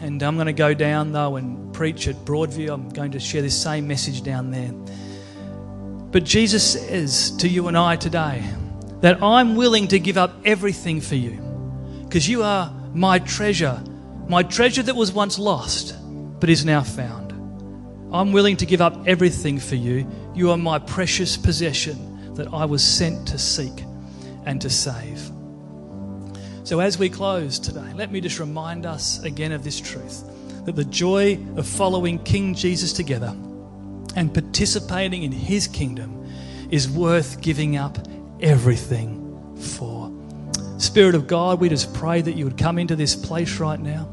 And 0.01 0.21
I'm 0.23 0.36
going 0.36 0.47
to 0.47 0.54
go 0.54 0.73
down 0.73 1.12
though 1.12 1.36
and 1.36 1.73
preach 1.73 2.08
at 2.08 2.15
Broadview. 2.25 2.73
I'm 2.73 2.89
going 2.89 3.12
to 3.12 3.19
share 3.19 3.41
this 3.41 3.60
same 3.60 3.88
message 3.88 4.23
down 4.23 4.51
there. 4.51 4.71
But 6.12 6.23
Jesus 6.25 6.73
says 6.73 7.32
to 7.38 7.47
you 7.47 7.67
and 7.67 7.77
I 7.77 7.95
today 7.95 8.43
that 9.01 9.21
I'm 9.21 9.55
willing 9.55 9.87
to 9.89 9.99
give 9.99 10.17
up 10.17 10.33
everything 10.45 11.01
for 11.01 11.15
you 11.15 11.39
because 12.03 12.27
you 12.27 12.43
are 12.43 12.73
my 12.93 13.19
treasure, 13.19 13.81
my 14.27 14.43
treasure 14.43 14.83
that 14.83 14.95
was 14.95 15.11
once 15.11 15.37
lost 15.37 15.95
but 16.39 16.49
is 16.49 16.65
now 16.65 16.81
found. 16.81 17.31
I'm 18.13 18.31
willing 18.31 18.57
to 18.57 18.65
give 18.65 18.81
up 18.81 19.07
everything 19.07 19.59
for 19.59 19.75
you. 19.75 20.09
You 20.35 20.51
are 20.51 20.57
my 20.57 20.79
precious 20.79 21.37
possession 21.37 22.33
that 22.35 22.53
I 22.53 22.65
was 22.65 22.83
sent 22.83 23.27
to 23.29 23.37
seek 23.37 23.85
and 24.45 24.59
to 24.61 24.69
save. 24.69 25.31
So, 26.63 26.79
as 26.79 26.97
we 26.97 27.09
close 27.09 27.57
today, 27.57 27.93
let 27.95 28.11
me 28.11 28.21
just 28.21 28.39
remind 28.39 28.85
us 28.85 29.23
again 29.23 29.51
of 29.51 29.63
this 29.63 29.79
truth 29.79 30.23
that 30.65 30.75
the 30.75 30.85
joy 30.85 31.39
of 31.55 31.65
following 31.67 32.19
King 32.19 32.53
Jesus 32.53 32.93
together 32.93 33.35
and 34.15 34.33
participating 34.33 35.23
in 35.23 35.31
his 35.31 35.67
kingdom 35.67 36.27
is 36.69 36.89
worth 36.89 37.41
giving 37.41 37.77
up 37.77 37.97
everything 38.41 39.56
for. 39.58 40.12
Spirit 40.77 41.15
of 41.15 41.27
God, 41.27 41.60
we 41.60 41.69
just 41.69 41.93
pray 41.93 42.21
that 42.21 42.34
you 42.34 42.45
would 42.45 42.58
come 42.58 42.77
into 42.77 42.95
this 42.95 43.15
place 43.15 43.60
right 43.60 43.80
now. 43.80 44.10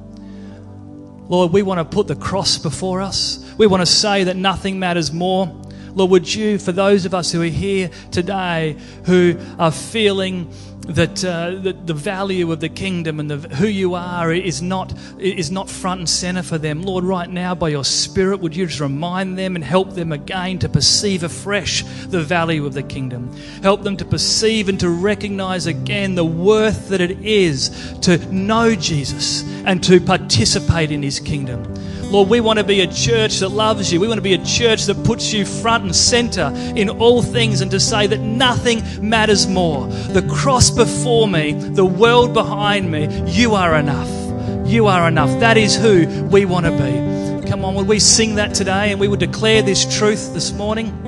Lord, 1.29 1.53
we 1.53 1.63
want 1.63 1.79
to 1.79 1.85
put 1.85 2.07
the 2.07 2.17
cross 2.17 2.59
before 2.59 3.01
us. 3.01 3.45
We 3.59 3.67
want 3.67 3.83
to 3.83 3.87
say 3.87 4.25
that 4.25 4.37
nothing 4.37 4.79
matters 4.79 5.13
more. 5.13 5.47
Lord, 5.95 6.11
would 6.11 6.35
you, 6.35 6.59
for 6.59 6.73
those 6.73 7.05
of 7.07 7.15
us 7.15 7.33
who 7.33 7.43
are 7.43 7.47
here 7.47 7.91
today 8.11 8.77
who 9.05 9.37
are 9.59 9.73
feeling 9.73 10.53
that, 10.89 11.25
uh, 11.25 11.51
that 11.51 11.87
the 11.87 11.95
value 11.95 12.51
of 12.51 12.61
the 12.61 12.69
kingdom 12.69 13.21
and 13.21 13.31
the, 13.31 13.57
who 13.57 13.67
you 13.67 13.95
are 13.95 14.33
is 14.33 14.63
not, 14.63 14.93
is 15.19 15.51
not 15.51 15.69
front 15.69 16.01
and 16.01 16.09
center 16.09 16.43
for 16.43 16.57
them. 16.57 16.83
Lord, 16.83 17.05
right 17.05 17.29
now, 17.29 17.55
by 17.55 17.69
your 17.69 17.85
Spirit, 17.85 18.41
would 18.41 18.57
you 18.57 18.67
just 18.67 18.81
remind 18.81 19.39
them 19.39 19.55
and 19.55 19.65
help 19.65 19.95
them 19.95 20.13
again 20.13 20.59
to 20.61 20.69
perceive 20.69 21.23
afresh 21.23 21.83
the 22.07 22.23
value 22.23 22.65
of 22.65 22.73
the 22.73 22.83
kingdom? 22.83 23.31
Help 23.63 23.83
them 23.83 23.97
to 23.99 24.05
perceive 24.05 24.69
and 24.69 24.81
to 24.81 24.89
recognize 24.89 25.67
again 25.67 26.15
the 26.15 26.25
worth 26.25 26.89
that 26.89 27.01
it 27.01 27.21
is 27.21 27.95
to 28.01 28.17
know 28.33 28.75
Jesus 28.75 29.43
and 29.65 29.85
to 29.85 30.01
participate 30.01 30.91
in 30.91 31.03
his 31.03 31.21
kingdom. 31.21 31.63
Lord, 32.11 32.31
we 32.31 32.41
want 32.41 32.59
to 32.59 32.65
be 32.65 32.81
a 32.81 32.87
church 32.87 33.41
that 33.41 33.51
loves 33.51 33.93
you. 33.93 34.01
We 34.01 34.09
want 34.09 34.17
to 34.17 34.23
be 34.23 34.33
a 34.33 34.43
church 34.43 34.87
that 34.87 35.05
puts 35.05 35.31
you 35.31 35.45
front 35.45 35.85
and 35.85 35.95
center 35.95 36.51
in 36.75 36.89
all 36.89 37.21
things 37.21 37.61
and 37.61 37.71
to 37.71 37.79
say 37.79 38.07
that 38.07 38.21
nothing 38.21 38.83
matters 39.07 39.47
more. 39.47 39.87
The 39.89 40.23
cross 40.23 40.71
before 40.71 41.29
me, 41.29 41.53
the 41.53 41.85
world 41.85 42.33
behind 42.33 42.91
me, 42.91 43.09
you 43.27 43.55
are 43.55 43.77
enough. 43.77 44.09
You 44.67 44.87
are 44.87 45.07
enough. 45.07 45.39
That 45.41 45.59
is 45.59 45.77
who 45.77 46.07
we 46.29 46.47
want 46.47 46.65
to 46.65 46.73
be. 46.73 47.47
Come 47.47 47.63
on, 47.63 47.75
would 47.75 47.87
we 47.87 47.99
sing 47.99 48.37
that 48.37 48.55
today 48.55 48.91
and 48.91 48.99
we 48.99 49.09
would 49.09 49.21
declare 49.21 49.61
this 49.61 49.99
truth 49.99 50.33
this 50.33 50.51
morning? 50.53 51.08